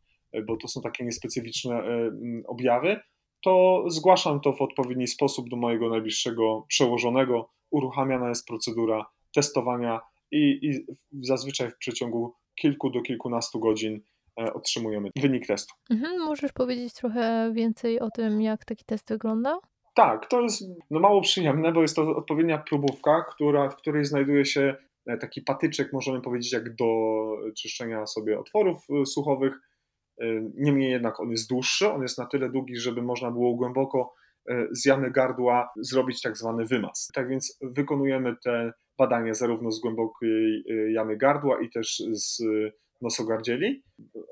bo 0.47 0.57
to 0.57 0.69
są 0.69 0.81
takie 0.81 1.05
niespecyficzne 1.05 1.75
e, 1.75 2.11
objawy, 2.47 3.01
to 3.45 3.85
zgłaszam 3.89 4.41
to 4.41 4.53
w 4.53 4.63
odpowiedni 4.63 5.07
sposób 5.07 5.49
do 5.49 5.57
mojego 5.57 5.89
najbliższego 5.89 6.65
przełożonego. 6.69 7.51
Uruchamiana 7.71 8.29
jest 8.29 8.47
procedura 8.47 9.07
testowania 9.35 10.01
i, 10.31 10.59
i 10.63 10.87
zazwyczaj 11.23 11.71
w 11.71 11.79
przeciągu 11.79 12.35
kilku 12.55 12.91
do 12.91 13.03
kilkunastu 13.03 13.61
godzin 13.61 14.01
e, 14.41 14.55
otrzymujemy 14.55 15.11
wynik 15.17 15.47
testu. 15.47 15.75
Mhm, 15.91 16.21
możesz 16.21 16.53
powiedzieć 16.53 16.95
trochę 16.95 17.53
więcej 17.55 18.01
o 18.01 18.11
tym, 18.11 18.43
jak 18.43 18.65
taki 18.65 18.85
test 18.85 19.09
wygląda? 19.09 19.59
Tak, 19.95 20.27
to 20.29 20.41
jest 20.41 20.65
no, 20.91 21.01
mało 21.01 21.21
przyjemne, 21.21 21.73
bo 21.73 21.83
jest 21.83 21.97
to 21.97 22.17
odpowiednia 22.17 22.59
próbówka, 22.59 23.25
która, 23.35 23.69
w 23.69 23.77
której 23.77 24.05
znajduje 24.05 24.45
się 24.45 24.77
e, 25.07 25.19
taki 25.19 25.43
patyczek, 25.43 25.93
możemy 25.93 26.21
powiedzieć, 26.21 26.53
jak 26.53 26.75
do 26.75 26.87
czyszczenia 27.57 28.07
sobie 28.07 28.39
otworów 28.39 28.87
słuchowych 29.07 29.53
Niemniej 30.55 30.91
jednak 30.91 31.21
on 31.21 31.31
jest 31.31 31.49
dłuższy, 31.49 31.91
on 31.91 32.03
jest 32.03 32.19
na 32.19 32.27
tyle 32.27 32.51
długi, 32.51 32.77
żeby 32.77 33.03
można 33.03 33.31
było 33.31 33.55
głęboko 33.55 34.15
e, 34.49 34.67
z 34.73 34.85
jamy 34.85 35.11
gardła 35.11 35.73
zrobić 35.77 36.23
tak 36.23 36.37
zwany 36.37 36.65
wymaz. 36.65 37.09
Tak 37.15 37.29
więc 37.29 37.59
wykonujemy 37.63 38.37
te 38.45 38.73
badania 38.99 39.35
zarówno 39.35 39.71
z 39.71 39.81
głębokiej 39.81 40.65
e, 40.71 40.93
jamy 40.93 41.17
gardła 41.17 41.61
i 41.61 41.71
też 41.71 42.03
z 42.13 42.43
nosogardzieli. 43.03 43.83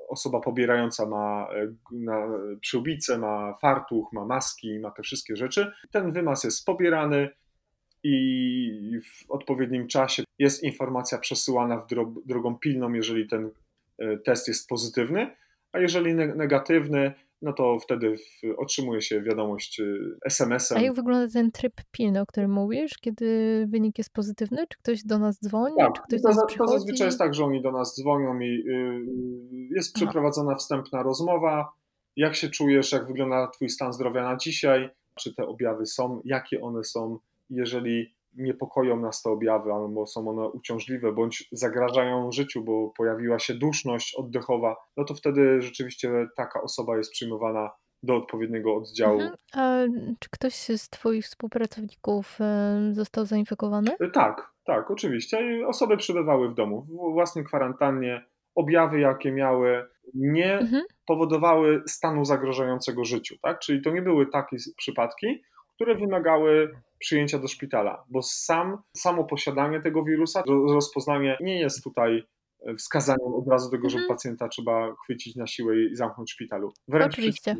Osoba 0.09 0.39
pobierająca 0.39 1.05
ma 1.05 1.47
e, 1.55 1.73
na 1.91 2.27
przyłbicę, 2.61 3.17
ma 3.17 3.53
fartuch, 3.61 4.13
ma 4.13 4.25
maski, 4.25 4.79
ma 4.79 4.91
te 4.91 5.03
wszystkie 5.03 5.35
rzeczy. 5.35 5.71
Ten 5.91 6.11
wymaz 6.11 6.43
jest 6.43 6.65
pobierany 6.65 7.29
i 8.03 8.99
w 9.03 9.31
odpowiednim 9.31 9.87
czasie 9.87 10.23
jest 10.39 10.63
informacja 10.63 11.17
przesyłana 11.17 11.77
w 11.77 11.87
drogą 12.25 12.55
pilną, 12.55 12.93
jeżeli 12.93 13.27
ten 13.27 13.51
test 14.23 14.47
jest 14.47 14.69
pozytywny 14.69 15.31
a 15.73 15.79
jeżeli 15.79 16.15
negatywny, 16.15 17.13
no 17.43 17.53
to 17.53 17.79
wtedy 17.79 18.15
otrzymuje 18.57 19.01
się 19.01 19.21
wiadomość 19.21 19.79
y, 19.79 20.17
SMS-em. 20.25 20.77
A 20.77 20.81
jak 20.81 20.93
wygląda 20.93 21.33
ten 21.33 21.51
tryb 21.51 21.73
pilny, 21.91 22.21
o 22.21 22.25
którym 22.25 22.51
mówisz, 22.51 22.97
kiedy 23.01 23.25
wynik 23.69 23.97
jest 23.97 24.13
pozytywny? 24.13 24.67
Czy 24.67 24.77
ktoś 24.77 25.03
do 25.03 25.19
nas 25.19 25.39
dzwoni? 25.39 25.75
Tak, 25.77 25.93
czy 25.93 26.01
ktoś 26.01 26.21
to, 26.21 26.29
do 26.29 26.35
nas 26.35 26.55
to 26.57 26.67
zazwyczaj 26.67 27.07
jest 27.07 27.19
tak, 27.19 27.33
że 27.33 27.45
oni 27.45 27.61
do 27.61 27.71
nas 27.71 27.95
dzwonią 27.95 28.39
i 28.39 28.63
y, 28.69 29.75
jest 29.75 29.93
przeprowadzona 29.93 30.51
Aha. 30.51 30.59
wstępna 30.59 31.03
rozmowa. 31.03 31.73
Jak 32.15 32.35
się 32.35 32.49
czujesz, 32.49 32.91
jak 32.91 33.07
wygląda 33.07 33.47
Twój 33.47 33.69
stan 33.69 33.93
zdrowia 33.93 34.23
na 34.23 34.37
dzisiaj? 34.37 34.89
Czy 35.19 35.35
te 35.35 35.47
objawy 35.47 35.85
są? 35.85 36.21
Jakie 36.25 36.61
one 36.61 36.83
są? 36.83 37.19
Jeżeli 37.49 38.15
niepokoją 38.37 38.99
nas 38.99 39.21
te 39.21 39.29
objawy, 39.29 39.73
albo 39.73 40.07
są 40.07 40.29
one 40.29 40.47
uciążliwe, 40.47 41.11
bądź 41.11 41.47
zagrażają 41.51 42.31
życiu, 42.31 42.63
bo 42.63 42.93
pojawiła 42.97 43.39
się 43.39 43.53
duszność 43.53 44.15
oddechowa, 44.15 44.75
no 44.97 45.03
to 45.03 45.13
wtedy 45.13 45.61
rzeczywiście 45.61 46.27
taka 46.37 46.61
osoba 46.61 46.97
jest 46.97 47.11
przyjmowana 47.11 47.71
do 48.03 48.15
odpowiedniego 48.15 48.75
oddziału. 48.75 49.21
Mhm. 49.21 49.35
A 49.53 49.83
czy 50.19 50.29
ktoś 50.31 50.53
z 50.53 50.89
Twoich 50.89 51.25
współpracowników 51.25 52.39
został 52.91 53.25
zainfekowany? 53.25 53.91
E, 53.99 54.09
tak, 54.09 54.53
tak, 54.65 54.91
oczywiście. 54.91 55.67
Osoby 55.67 55.97
przebywały 55.97 56.49
w 56.49 56.55
domu, 56.55 56.81
w 56.81 57.13
własnej 57.13 57.45
kwarantannie. 57.45 58.25
Objawy, 58.55 58.99
jakie 58.99 59.31
miały, 59.31 59.87
nie 60.13 60.53
mhm. 60.59 60.83
powodowały 61.07 61.83
stanu 61.87 62.25
zagrażającego 62.25 63.05
życiu, 63.05 63.35
tak? 63.41 63.59
Czyli 63.59 63.81
to 63.81 63.91
nie 63.91 64.01
były 64.01 64.27
takie 64.27 64.57
przypadki, 64.77 65.43
które 65.75 65.95
wymagały 65.95 66.71
przyjęcia 67.03 67.39
do 67.39 67.47
szpitala, 67.47 68.03
bo 68.09 68.21
sam, 68.21 68.77
samo 68.97 69.23
posiadanie 69.23 69.81
tego 69.81 70.03
wirusa, 70.03 70.43
rozpoznanie 70.47 71.37
nie 71.41 71.59
jest 71.59 71.83
tutaj 71.83 72.23
wskazaniem 72.77 73.33
od 73.33 73.47
razu 73.47 73.71
tego, 73.71 73.89
że 73.89 73.97
mhm. 73.97 74.07
pacjenta 74.07 74.47
trzeba 74.47 74.95
chwycić 75.03 75.35
na 75.35 75.47
siłę 75.47 75.75
i 75.79 75.95
zamknąć 75.95 76.29
w 76.29 76.33
szpitalu. 76.33 76.73
Wręcz 76.87 77.13
Oczywiście. 77.13 77.55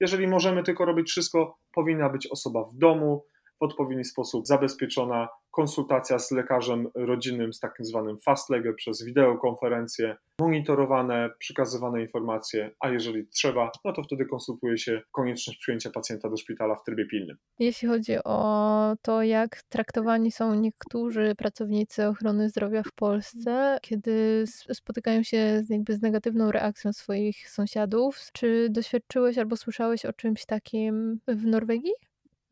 Jeżeli 0.00 0.26
możemy 0.28 0.62
tylko 0.62 0.84
robić 0.84 1.10
wszystko, 1.10 1.58
powinna 1.72 2.08
być 2.08 2.26
osoba 2.26 2.64
w 2.64 2.74
domu, 2.74 3.24
w 3.60 3.64
odpowiedni 3.64 4.04
sposób 4.04 4.46
zabezpieczona, 4.46 5.28
konsultacja 5.52 6.18
z 6.18 6.30
lekarzem 6.30 6.88
rodzinnym, 6.94 7.52
z 7.52 7.60
takim 7.60 7.86
zwanym 7.86 8.18
fast 8.24 8.50
legem 8.50 8.74
przez 8.74 9.04
wideokonferencję, 9.04 10.16
monitorowane, 10.40 11.30
przekazywane 11.38 12.02
informacje, 12.02 12.70
a 12.80 12.88
jeżeli 12.88 13.28
trzeba, 13.28 13.70
no 13.84 13.92
to 13.92 14.02
wtedy 14.02 14.26
konsultuje 14.26 14.78
się 14.78 15.02
konieczność 15.12 15.58
przyjęcia 15.58 15.90
pacjenta 15.90 16.30
do 16.30 16.36
szpitala 16.36 16.74
w 16.74 16.84
trybie 16.84 17.06
pilnym. 17.06 17.36
Jeśli 17.58 17.88
chodzi 17.88 18.16
o 18.24 18.96
to, 19.02 19.22
jak 19.22 19.62
traktowani 19.68 20.32
są 20.32 20.54
niektórzy 20.54 21.34
pracownicy 21.38 22.06
ochrony 22.08 22.48
zdrowia 22.48 22.82
w 22.82 22.92
Polsce, 22.92 23.78
kiedy 23.82 24.44
spotykają 24.72 25.22
się 25.22 25.62
jakby 25.68 25.94
z 25.94 26.02
negatywną 26.02 26.52
reakcją 26.52 26.92
swoich 26.92 27.50
sąsiadów, 27.50 28.18
czy 28.32 28.68
doświadczyłeś 28.70 29.38
albo 29.38 29.56
słyszałeś 29.56 30.04
o 30.04 30.12
czymś 30.12 30.46
takim 30.46 31.20
w 31.28 31.46
Norwegii? 31.46 31.92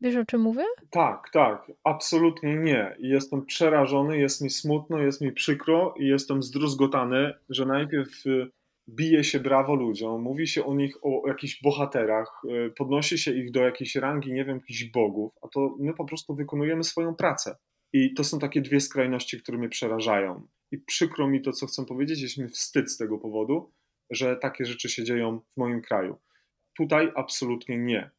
Wiesz 0.01 0.15
o 0.15 0.25
czym 0.25 0.41
mówię? 0.41 0.63
Tak, 0.89 1.29
tak, 1.33 1.71
absolutnie 1.83 2.55
nie. 2.55 2.95
Jestem 2.99 3.45
przerażony, 3.45 4.17
jest 4.17 4.41
mi 4.41 4.49
smutno, 4.49 4.99
jest 4.99 5.21
mi 5.21 5.31
przykro 5.31 5.93
i 5.99 6.07
jestem 6.07 6.43
zdruzgotany, 6.43 7.33
że 7.49 7.65
najpierw 7.65 8.25
y, 8.25 8.51
bije 8.89 9.23
się 9.23 9.39
brawo 9.39 9.75
ludziom, 9.75 10.21
mówi 10.21 10.47
się 10.47 10.65
o 10.65 10.75
nich 10.75 10.97
o 11.01 11.27
jakichś 11.27 11.61
bohaterach, 11.61 12.41
y, 12.45 12.71
podnosi 12.77 13.17
się 13.17 13.33
ich 13.33 13.51
do 13.51 13.61
jakiejś 13.61 13.95
rangi, 13.95 14.33
nie 14.33 14.45
wiem, 14.45 14.55
jakichś 14.55 14.83
bogów, 14.83 15.33
a 15.41 15.47
to 15.47 15.75
my 15.79 15.93
po 15.93 16.05
prostu 16.05 16.35
wykonujemy 16.35 16.83
swoją 16.83 17.15
pracę. 17.15 17.55
I 17.93 18.13
to 18.13 18.23
są 18.23 18.39
takie 18.39 18.61
dwie 18.61 18.81
skrajności, 18.81 19.41
które 19.41 19.57
mnie 19.57 19.69
przerażają. 19.69 20.47
I 20.71 20.77
przykro 20.77 21.27
mi 21.27 21.41
to, 21.41 21.51
co 21.51 21.67
chcę 21.67 21.85
powiedzieć, 21.85 22.21
jest 22.21 22.37
mi 22.37 22.47
wstyd 22.47 22.91
z 22.91 22.97
tego 22.97 23.17
powodu, 23.17 23.71
że 24.09 24.35
takie 24.35 24.65
rzeczy 24.65 24.89
się 24.89 25.03
dzieją 25.03 25.39
w 25.39 25.57
moim 25.57 25.81
kraju. 25.81 26.17
Tutaj 26.77 27.11
absolutnie 27.15 27.77
nie. 27.77 28.11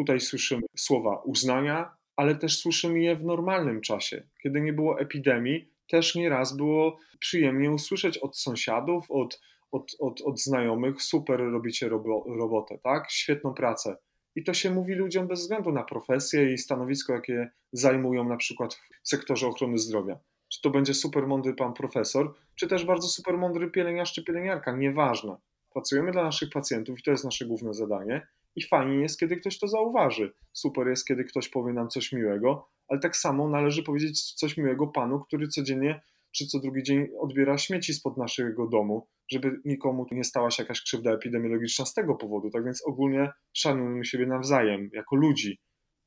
Tutaj 0.00 0.20
słyszymy 0.20 0.62
słowa 0.76 1.22
uznania, 1.24 1.96
ale 2.16 2.34
też 2.34 2.58
słyszymy 2.58 3.00
je 3.00 3.16
w 3.16 3.24
normalnym 3.24 3.80
czasie. 3.80 4.22
Kiedy 4.42 4.60
nie 4.60 4.72
było 4.72 5.00
epidemii, 5.00 5.70
też 5.88 6.14
nieraz 6.14 6.56
było 6.56 6.98
przyjemnie 7.18 7.70
usłyszeć 7.70 8.18
od 8.18 8.38
sąsiadów, 8.38 9.10
od, 9.10 9.40
od, 9.72 9.96
od, 9.98 10.20
od 10.20 10.40
znajomych, 10.40 11.02
super 11.02 11.40
robicie 11.40 11.88
robo, 11.88 12.24
robotę, 12.38 12.78
tak? 12.78 13.10
Świetną 13.10 13.54
pracę. 13.54 13.96
I 14.34 14.44
to 14.44 14.54
się 14.54 14.70
mówi 14.70 14.94
ludziom 14.94 15.26
bez 15.26 15.40
względu 15.40 15.72
na 15.72 15.84
profesję 15.84 16.52
i 16.52 16.58
stanowisko, 16.58 17.12
jakie 17.12 17.50
zajmują 17.72 18.28
na 18.28 18.36
przykład 18.36 18.74
w 19.02 19.08
sektorze 19.08 19.46
ochrony 19.46 19.78
zdrowia. 19.78 20.18
Czy 20.48 20.60
to 20.62 20.70
będzie 20.70 20.94
super 20.94 21.26
mądry 21.26 21.54
pan 21.54 21.72
profesor, 21.72 22.34
czy 22.54 22.68
też 22.68 22.84
bardzo 22.84 23.08
super 23.08 23.38
mądry 23.38 23.70
pielęgniarz 23.70 24.12
czy 24.12 24.24
pielęgniarka, 24.24 24.76
nieważne. 24.76 25.36
Pracujemy 25.72 26.12
dla 26.12 26.22
naszych 26.22 26.50
pacjentów 26.50 26.98
i 26.98 27.02
to 27.02 27.10
jest 27.10 27.24
nasze 27.24 27.46
główne 27.46 27.74
zadanie 27.74 28.26
i 28.56 28.62
fajnie 28.62 29.00
jest, 29.00 29.20
kiedy 29.20 29.36
ktoś 29.36 29.58
to 29.58 29.68
zauważy. 29.68 30.32
Super 30.52 30.88
jest, 30.88 31.06
kiedy 31.06 31.24
ktoś 31.24 31.48
powie 31.48 31.72
nam 31.72 31.88
coś 31.88 32.12
miłego, 32.12 32.68
ale 32.88 33.00
tak 33.00 33.16
samo 33.16 33.48
należy 33.48 33.82
powiedzieć 33.82 34.32
coś 34.32 34.56
miłego 34.56 34.86
panu, 34.86 35.20
który 35.20 35.48
codziennie 35.48 36.00
czy 36.32 36.46
co 36.46 36.60
drugi 36.60 36.82
dzień 36.82 37.06
odbiera 37.20 37.58
śmieci 37.58 37.94
spod 37.94 38.16
naszego 38.16 38.68
domu, 38.68 39.06
żeby 39.30 39.60
nikomu 39.64 40.06
nie 40.10 40.24
stała 40.24 40.50
się 40.50 40.62
jakaś 40.62 40.82
krzywda 40.82 41.12
epidemiologiczna 41.12 41.84
z 41.84 41.94
tego 41.94 42.14
powodu. 42.14 42.50
Tak 42.50 42.64
więc 42.64 42.82
ogólnie 42.86 43.30
szanujmy 43.52 44.04
siebie 44.04 44.26
nawzajem, 44.26 44.90
jako 44.92 45.16
ludzi. 45.16 45.58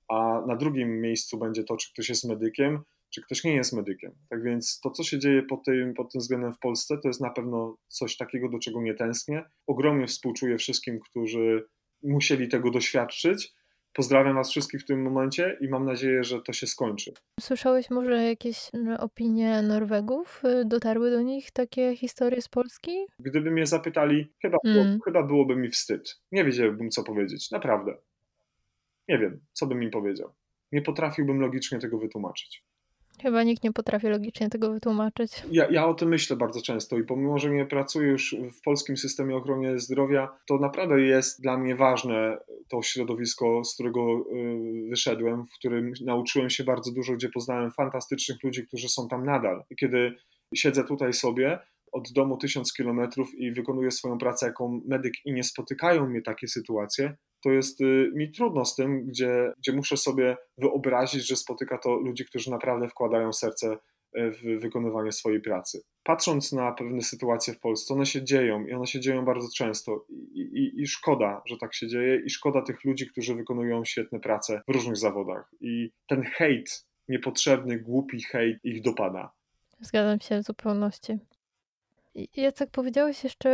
A 0.08 0.42
na 0.48 0.56
drugim 0.56 1.02
miejscu 1.02 1.38
będzie 1.38 1.64
to, 1.64 1.78
czy 1.78 1.94
ktoś 1.94 2.10
jest 2.10 2.24
medykiem, 2.24 2.84
czy 3.14 3.22
ktoś 3.22 3.44
nie 3.44 3.54
jest 3.54 3.74
medykiem. 3.74 4.12
Tak 4.30 4.44
więc 4.44 4.80
to, 4.80 4.92
co 4.92 5.04
się 5.04 5.20
dzieje 5.20 5.44
pod 5.44 5.66
tym, 5.66 5.94
pod 5.94 6.12
tym 6.12 6.20
względem 6.20 6.54
w 6.54 6.60
Polsce, 6.60 6.98
to 6.98 7.08
jest 7.08 7.22
na 7.22 7.30
pewno 7.30 7.78
coś 7.88 8.18
takiego, 8.18 8.50
do 8.50 8.60
czego 8.60 8.82
nie 8.82 8.94
tęsknię. 8.94 9.44
Ogromnie 9.68 10.08
współczuję 10.08 10.58
wszystkim, 10.58 11.00
którzy 11.00 11.66
musieli 12.04 12.48
tego 12.48 12.72
doświadczyć. 12.72 13.54
Pozdrawiam 13.94 14.36
Was 14.36 14.50
wszystkich 14.50 14.82
w 14.82 14.86
tym 14.86 15.02
momencie 15.02 15.58
i 15.62 15.68
mam 15.68 15.86
nadzieję, 15.86 16.24
że 16.24 16.42
to 16.42 16.54
się 16.54 16.68
skończy. 16.68 17.14
Słyszałeś 17.40 17.90
może 17.90 18.24
jakieś 18.24 18.70
no, 18.74 19.00
opinie 19.00 19.62
Norwegów? 19.62 20.42
Y, 20.46 20.66
dotarły 20.66 21.12
do 21.12 21.22
nich 21.22 21.52
takie 21.52 21.96
historie 21.96 22.42
z 22.42 22.48
Polski? 22.48 23.06
Gdyby 23.20 23.52
mnie 23.52 23.66
zapytali, 23.66 24.34
chyba, 24.42 24.58
mm. 24.66 25.00
chyba 25.06 25.24
byłoby 25.24 25.56
mi 25.56 25.70
wstyd. 25.70 26.22
Nie 26.32 26.46
wiedziałbym, 26.46 26.90
co 26.90 27.04
powiedzieć. 27.04 27.52
Naprawdę. 27.52 27.98
Nie 29.08 29.18
wiem, 29.18 29.40
co 29.54 29.68
bym 29.68 29.84
im 29.84 29.92
powiedział. 29.92 30.34
Nie 30.72 30.82
potrafiłbym 30.82 31.42
logicznie 31.42 31.80
tego 31.80 31.98
wytłumaczyć. 31.98 32.64
Chyba 33.22 33.44
nikt 33.44 33.64
nie 33.64 33.74
potrafi 33.74 34.08
logicznie 34.08 34.50
tego 34.50 34.74
wytłumaczyć. 34.74 35.44
Ja, 35.52 35.68
ja 35.72 35.88
o 35.88 35.94
tym 35.94 36.10
myślę 36.10 36.36
bardzo 36.36 36.62
często 36.62 36.98
i 36.98 37.04
pomimo, 37.04 37.38
że 37.38 37.50
nie 37.50 37.66
pracuję 37.66 38.10
już 38.10 38.36
w 38.54 38.62
polskim 38.62 38.98
systemie 38.98 39.36
ochrony 39.36 39.80
zdrowia, 39.80 40.38
to 40.48 40.58
naprawdę 40.58 41.02
jest 41.02 41.42
dla 41.42 41.58
mnie 41.58 41.76
ważne 41.76 42.38
to 42.70 42.82
środowisko, 42.82 43.64
z 43.64 43.74
którego 43.74 44.26
y, 44.36 44.90
wyszedłem, 44.90 45.46
w 45.46 45.54
którym 45.54 45.94
nauczyłem 46.06 46.50
się 46.50 46.64
bardzo 46.64 46.92
dużo, 46.92 47.14
gdzie 47.14 47.30
poznałem 47.30 47.72
fantastycznych 47.72 48.44
ludzi, 48.44 48.68
którzy 48.68 48.90
są 48.90 49.08
tam 49.08 49.26
nadal. 49.26 49.64
I 49.70 49.76
kiedy 49.76 50.16
siedzę 50.56 50.84
tutaj 50.84 51.14
sobie, 51.14 51.60
od 51.94 52.12
domu 52.12 52.38
tysiąc 52.38 52.74
kilometrów 52.74 53.36
i 53.36 53.52
wykonuję 53.52 53.92
swoją 53.92 54.18
pracę 54.18 54.46
jako 54.46 54.70
medyk 54.86 55.14
i 55.26 55.34
nie 55.34 55.44
spotykają 55.44 56.10
mnie 56.10 56.22
takie 56.22 56.48
sytuacje, 56.48 57.16
to 57.44 57.52
jest 57.52 57.82
y, 57.82 58.12
mi 58.16 58.32
trudno 58.32 58.66
z 58.66 58.76
tym, 58.76 59.06
gdzie, 59.06 59.54
gdzie 59.58 59.74
muszę 59.74 59.98
sobie 59.98 60.38
wyobrazić, 60.58 61.28
że 61.28 61.36
spotyka 61.36 61.78
to 61.78 61.96
ludzi, 61.96 62.26
którzy 62.26 62.52
naprawdę 62.52 62.90
wkładają 62.90 63.34
serce 63.34 63.78
y, 64.18 64.32
w 64.32 64.62
wykonywanie 64.62 65.12
swojej 65.12 65.42
pracy. 65.42 65.82
Patrząc 66.04 66.52
na 66.52 66.72
pewne 66.72 67.02
sytuacje 67.02 67.54
w 67.54 67.60
Polsce, 67.60 67.94
one 67.94 68.06
się 68.06 68.24
dzieją 68.24 68.66
i 68.66 68.74
one 68.74 68.86
się 68.86 69.00
dzieją 69.00 69.26
bardzo 69.26 69.48
często 69.56 70.06
i, 70.10 70.42
i, 70.42 70.82
i 70.82 70.88
szkoda, 70.88 71.42
że 71.46 71.58
tak 71.58 71.74
się 71.76 71.88
dzieje 71.88 72.22
i 72.26 72.30
szkoda 72.30 72.62
tych 72.62 72.84
ludzi, 72.84 73.08
którzy 73.08 73.36
wykonują 73.36 73.86
świetne 73.86 74.20
prace 74.20 74.62
w 74.68 74.72
różnych 74.72 74.98
zawodach 74.98 75.52
i 75.62 75.92
ten 76.08 76.24
hejt, 76.24 76.86
niepotrzebny, 77.08 77.80
głupi 77.80 78.22
hejt 78.22 78.58
ich 78.64 78.82
dopada. 78.82 79.32
Zgadzam 79.80 80.20
się 80.20 80.40
w 80.40 80.44
zupełności. 80.44 81.20
Jacek, 82.38 82.70
powiedziałeś 82.72 83.24
jeszcze 83.24 83.50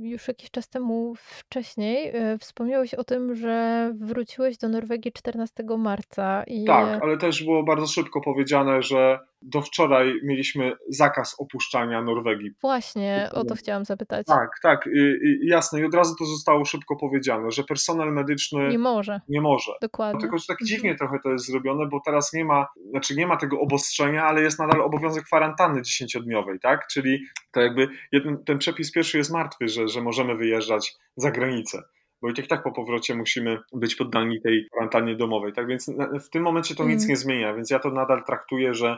już 0.00 0.28
jakiś 0.28 0.50
czas 0.50 0.68
temu 0.68 1.14
wcześniej, 1.16 2.10
e, 2.14 2.38
wspomniałeś 2.38 2.94
o 2.94 3.04
tym, 3.04 3.34
że 3.34 3.90
wróciłeś 4.00 4.58
do 4.58 4.68
Norwegii 4.68 5.12
14 5.12 5.64
marca. 5.78 6.44
I... 6.46 6.64
Tak, 6.64 7.02
ale 7.02 7.16
też 7.18 7.44
było 7.44 7.62
bardzo 7.62 7.86
szybko 7.86 8.20
powiedziane, 8.20 8.82
że 8.82 9.18
do 9.44 9.62
wczoraj 9.62 10.14
mieliśmy 10.22 10.72
zakaz 10.88 11.36
opuszczania 11.38 12.02
Norwegii. 12.02 12.50
Właśnie, 12.60 13.28
o 13.32 13.44
to 13.44 13.54
chciałam 13.54 13.84
zapytać. 13.84 14.26
Tak, 14.26 14.50
tak, 14.62 14.86
i, 14.86 14.98
i, 14.98 15.46
jasne. 15.48 15.80
I 15.80 15.84
od 15.84 15.94
razu 15.94 16.14
to 16.18 16.24
zostało 16.24 16.64
szybko 16.64 16.96
powiedziane, 16.96 17.50
że 17.50 17.64
personel 17.64 18.12
medyczny 18.12 18.68
nie 18.68 18.78
może. 18.78 19.20
Nie 19.28 19.40
może. 19.40 19.72
Dokładnie. 19.82 20.20
Tylko, 20.20 20.38
że 20.38 20.44
tak 20.48 20.62
mhm. 20.62 20.68
dziwnie 20.68 20.94
trochę 20.94 21.18
to 21.22 21.30
jest 21.30 21.46
zrobione, 21.46 21.86
bo 21.86 22.00
teraz 22.04 22.32
nie 22.32 22.44
ma, 22.44 22.66
znaczy 22.90 23.16
nie 23.16 23.26
ma 23.26 23.36
tego 23.36 23.60
obostrzenia, 23.60 24.24
ale 24.24 24.42
jest 24.42 24.58
nadal 24.58 24.80
obowiązek 24.80 25.24
kwarantanny 25.24 25.82
dziesięciodniowej, 25.82 26.60
tak? 26.60 26.86
Czyli 26.86 27.24
to 27.52 27.60
jakby 27.60 27.88
jeden, 28.12 28.44
ten 28.44 28.58
przepis 28.58 28.92
pierwszy 28.92 29.18
jest 29.18 29.32
martwy, 29.32 29.68
że, 29.68 29.88
że 29.88 30.00
możemy 30.00 30.36
wyjeżdżać 30.36 30.96
za 31.16 31.30
granicę 31.30 31.82
bo 32.22 32.30
i 32.30 32.34
tak, 32.34 32.46
tak 32.46 32.62
po 32.62 32.72
powrocie 32.72 33.14
musimy 33.14 33.58
być 33.72 33.94
poddani 33.94 34.40
tej 34.40 34.66
kwarantannie 34.72 35.16
domowej. 35.16 35.52
Tak 35.52 35.66
więc 35.66 35.90
w 36.24 36.30
tym 36.30 36.42
momencie 36.42 36.74
to 36.74 36.84
nic 36.84 36.92
mhm. 36.92 37.08
nie 37.08 37.16
zmienia, 37.16 37.54
więc 37.54 37.70
ja 37.70 37.78
to 37.78 37.90
nadal 37.90 38.24
traktuję, 38.24 38.74
że 38.74 38.96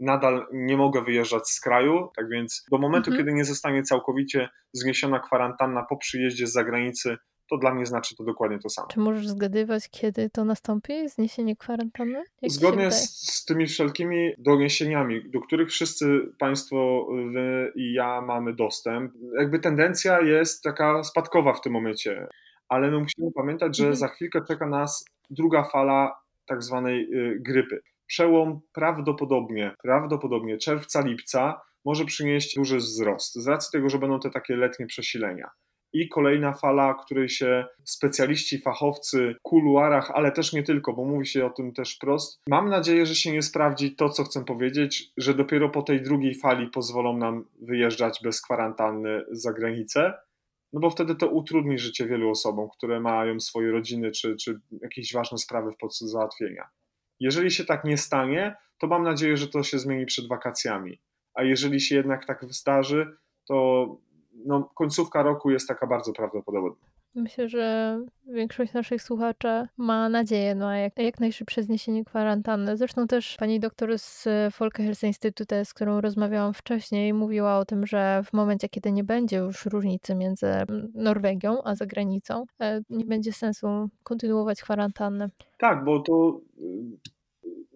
nadal 0.00 0.46
nie 0.52 0.76
mogę 0.76 1.02
wyjeżdżać 1.02 1.48
z 1.48 1.60
kraju, 1.60 2.08
tak 2.16 2.28
więc 2.28 2.64
do 2.70 2.78
momentu, 2.78 3.10
mhm. 3.10 3.26
kiedy 3.26 3.36
nie 3.36 3.44
zostanie 3.44 3.82
całkowicie 3.82 4.48
zniesiona 4.72 5.20
kwarantanna 5.20 5.82
po 5.82 5.96
przyjeździe 5.96 6.46
z 6.46 6.52
zagranicy, 6.52 7.16
to 7.50 7.58
dla 7.58 7.74
mnie 7.74 7.86
znaczy 7.86 8.16
to 8.16 8.24
dokładnie 8.24 8.58
to 8.58 8.68
samo. 8.68 8.88
Czy 8.88 9.00
możesz 9.00 9.28
zgadywać, 9.28 9.88
kiedy 9.90 10.30
to 10.30 10.44
nastąpi, 10.44 11.08
zniesienie 11.08 11.56
kwarantanny? 11.56 12.24
Jak 12.42 12.52
Zgodnie 12.52 12.90
z, 12.90 13.10
z, 13.10 13.44
tymi 13.44 13.66
wszelkimi 13.66 14.32
doniesieniami, 14.38 15.30
do 15.30 15.40
których 15.40 15.68
wszyscy 15.68 16.20
Państwo, 16.38 17.06
Wy 17.32 17.72
i 17.76 17.92
ja 17.92 18.20
mamy 18.20 18.54
dostęp, 18.54 19.12
jakby 19.38 19.58
tendencja 19.58 20.20
jest 20.20 20.62
taka 20.62 21.04
spadkowa 21.04 21.52
w 21.52 21.60
tym 21.60 21.72
momencie, 21.72 22.26
ale 22.68 22.90
my 22.90 22.98
musimy 22.98 23.32
pamiętać, 23.34 23.76
że 23.76 23.82
mhm. 23.82 23.96
za 23.96 24.08
chwilkę 24.08 24.40
czeka 24.48 24.66
nas 24.66 25.04
druga 25.30 25.62
fala 25.62 26.22
tak 26.46 26.62
zwanej 26.62 27.14
y, 27.14 27.40
grypy 27.40 27.82
przełom 28.12 28.60
prawdopodobnie, 28.72 29.74
prawdopodobnie 29.82 30.58
czerwca, 30.58 31.00
lipca 31.00 31.60
może 31.84 32.04
przynieść 32.04 32.56
duży 32.56 32.76
wzrost 32.76 33.34
z 33.34 33.48
racji 33.48 33.68
tego, 33.72 33.88
że 33.88 33.98
będą 33.98 34.20
te 34.20 34.30
takie 34.30 34.56
letnie 34.56 34.86
przesilenia. 34.86 35.50
I 35.92 36.08
kolejna 36.08 36.52
fala, 36.52 36.94
której 36.94 37.28
się 37.28 37.64
specjaliści, 37.84 38.58
fachowcy 38.58 39.34
kuluarach, 39.42 40.10
ale 40.10 40.32
też 40.32 40.52
nie 40.52 40.62
tylko, 40.62 40.92
bo 40.92 41.04
mówi 41.04 41.26
się 41.26 41.46
o 41.46 41.50
tym 41.50 41.72
też 41.72 41.96
wprost. 41.96 42.40
Mam 42.48 42.68
nadzieję, 42.68 43.06
że 43.06 43.14
się 43.14 43.32
nie 43.32 43.42
sprawdzi 43.42 43.96
to, 43.96 44.08
co 44.08 44.24
chcę 44.24 44.44
powiedzieć, 44.44 45.12
że 45.16 45.34
dopiero 45.34 45.68
po 45.68 45.82
tej 45.82 46.02
drugiej 46.02 46.34
fali 46.34 46.68
pozwolą 46.68 47.16
nam 47.16 47.44
wyjeżdżać 47.60 48.20
bez 48.22 48.42
kwarantanny 48.42 49.22
za 49.30 49.52
granicę 49.52 50.12
no 50.72 50.80
bo 50.80 50.90
wtedy 50.90 51.14
to 51.14 51.28
utrudni 51.28 51.78
życie 51.78 52.06
wielu 52.06 52.30
osobom, 52.30 52.68
które 52.76 53.00
mają 53.00 53.40
swoje 53.40 53.70
rodziny 53.70 54.10
czy, 54.10 54.36
czy 54.36 54.60
jakieś 54.82 55.12
ważne 55.12 55.38
sprawy 55.38 55.72
w 55.72 55.76
procesie 55.76 56.08
załatwienia. 56.08 56.68
Jeżeli 57.22 57.50
się 57.50 57.64
tak 57.64 57.84
nie 57.84 57.98
stanie, 57.98 58.56
to 58.78 58.86
mam 58.86 59.02
nadzieję, 59.02 59.36
że 59.36 59.48
to 59.48 59.62
się 59.62 59.78
zmieni 59.78 60.06
przed 60.06 60.28
wakacjami. 60.28 61.00
A 61.34 61.42
jeżeli 61.42 61.80
się 61.80 61.94
jednak 61.94 62.26
tak 62.26 62.46
wystarzy, 62.46 63.16
to 63.46 63.86
no, 64.46 64.70
końcówka 64.74 65.22
roku 65.22 65.50
jest 65.50 65.68
taka 65.68 65.86
bardzo 65.86 66.12
prawdopodobna. 66.12 66.86
Myślę, 67.14 67.48
że 67.48 67.98
większość 68.26 68.72
naszych 68.72 69.02
słuchaczy 69.02 69.68
ma 69.76 70.08
nadzieję 70.08 70.54
na 70.54 70.78
jak, 70.78 70.98
jak 70.98 71.20
najszybsze 71.20 71.62
zniesienie 71.62 72.04
kwarantanny. 72.04 72.76
Zresztą 72.76 73.06
też 73.06 73.36
pani 73.36 73.60
doktor 73.60 73.98
z 73.98 74.28
Folkehelseinstitute, 74.52 75.64
z 75.64 75.74
którą 75.74 76.00
rozmawiałam 76.00 76.54
wcześniej, 76.54 77.14
mówiła 77.14 77.58
o 77.58 77.64
tym, 77.64 77.86
że 77.86 78.22
w 78.24 78.32
momencie, 78.32 78.68
kiedy 78.68 78.92
nie 78.92 79.04
będzie 79.04 79.36
już 79.36 79.66
różnicy 79.66 80.14
między 80.14 80.46
Norwegią 80.94 81.62
a 81.64 81.74
zagranicą, 81.74 82.44
e, 82.60 82.80
nie 82.90 83.04
będzie 83.04 83.32
sensu 83.32 83.88
kontynuować 84.02 84.62
kwarantanny. 84.62 85.30
Tak, 85.58 85.84
bo 85.84 86.00
to 86.00 86.40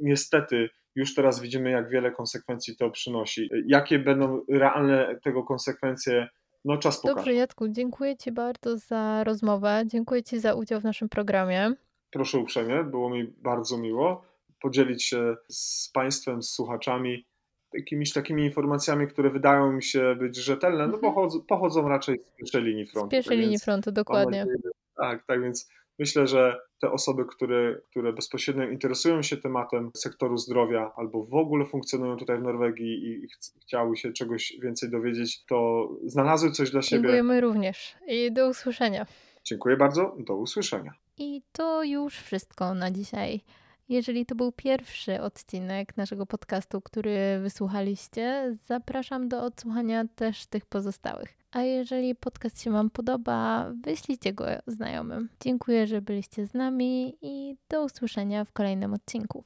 niestety 0.01 0.69
już 0.95 1.15
teraz 1.15 1.41
widzimy, 1.41 1.71
jak 1.71 1.91
wiele 1.91 2.11
konsekwencji 2.11 2.77
to 2.77 2.91
przynosi. 2.91 3.51
Jakie 3.67 3.99
będą 3.99 4.41
realne 4.49 5.19
tego 5.25 5.43
konsekwencje 5.43 6.29
no 6.65 6.79
czas 6.79 7.01
pokaże. 7.01 7.17
Dobrze, 7.17 7.35
Jacku, 7.35 7.69
dziękuję 7.69 8.17
Ci 8.17 8.33
bardzo 8.33 8.79
za 8.79 9.25
rozmowę. 9.25 9.83
Dziękuję 9.87 10.23
Ci 10.23 10.41
za 10.41 10.55
udział 10.55 10.81
w 10.81 10.85
naszym 10.85 11.09
programie. 11.09 11.73
Proszę 12.11 12.39
uprzejmie, 12.39 12.85
było 12.85 13.11
mi 13.11 13.25
bardzo 13.25 13.79
miło 13.79 14.37
podzielić 14.61 15.05
się 15.05 15.37
z 15.49 15.91
Państwem, 15.95 16.43
z 16.43 16.51
słuchaczami 16.51 17.27
jakimiś 17.73 18.13
takimi 18.13 18.45
informacjami, 18.45 19.09
które 19.09 19.31
wydają 19.31 19.73
mi 19.73 19.83
się 19.83 20.17
być 20.19 20.37
rzetelne, 20.37 20.89
no 20.89 20.99
pochodzą, 20.99 21.41
pochodzą 21.43 21.89
raczej 21.89 22.19
z 22.19 22.37
pierwszej 22.37 22.63
linii 22.63 22.87
frontu. 22.87 23.09
Z 23.09 23.11
pierwszej 23.11 23.37
tak 23.37 23.45
linii 23.45 23.59
frontu, 23.59 23.93
dokładnie. 23.93 24.39
Nadzieję, 24.39 24.59
tak, 24.97 25.27
tak 25.27 25.43
więc 25.43 25.69
myślę, 25.99 26.27
że 26.27 26.61
te 26.81 26.91
osoby, 26.91 27.25
które, 27.25 27.81
które 27.91 28.13
bezpośrednio 28.13 28.69
interesują 28.69 29.23
się 29.23 29.37
tematem 29.37 29.91
sektoru 29.97 30.37
zdrowia 30.37 30.93
albo 30.97 31.25
w 31.25 31.35
ogóle 31.35 31.67
funkcjonują 31.67 32.17
tutaj 32.17 32.39
w 32.39 32.43
Norwegii 32.43 33.07
i 33.09 33.29
ch 33.29 33.37
chciały 33.63 33.97
się 33.97 34.13
czegoś 34.13 34.57
więcej 34.63 34.91
dowiedzieć, 34.91 35.45
to 35.45 35.89
znalazły 36.05 36.51
coś 36.51 36.71
dla 36.71 36.83
siebie. 36.83 37.03
Dziękujemy 37.03 37.41
również 37.41 37.97
i 38.07 38.33
do 38.33 38.49
usłyszenia. 38.49 39.07
Dziękuję 39.45 39.77
bardzo, 39.77 40.17
do 40.19 40.37
usłyszenia. 40.37 40.93
I 41.19 41.43
to 41.53 41.85
już 41.85 42.19
wszystko 42.19 42.75
na 42.75 42.91
dzisiaj. 42.91 43.41
Jeżeli 43.89 44.27
to 44.27 44.35
był 44.35 44.53
pierwszy 44.53 45.21
odcinek 45.21 45.97
naszego 45.97 46.27
podcastu, 46.27 46.81
który 46.81 47.39
wysłuchaliście, 47.43 48.55
zapraszam 48.67 49.29
do 49.29 49.43
odsłuchania 49.43 50.05
też 50.15 50.47
tych 50.47 50.67
pozostałych. 50.67 51.39
A 51.51 51.63
jeżeli 51.63 52.15
podcast 52.15 52.63
się 52.63 52.71
Wam 52.71 52.91
podoba, 52.91 53.73
wyślijcie 53.85 54.33
go 54.33 54.45
znajomym. 54.67 55.29
Dziękuję, 55.41 55.87
że 55.87 56.03
byliście 56.03 56.47
z 56.47 56.55
nami 56.55 57.17
i 57.23 57.57
do 57.69 57.85
usłyszenia 57.85 58.45
w 58.45 58.53
kolejnym 58.53 58.95
odcinku. 58.95 59.45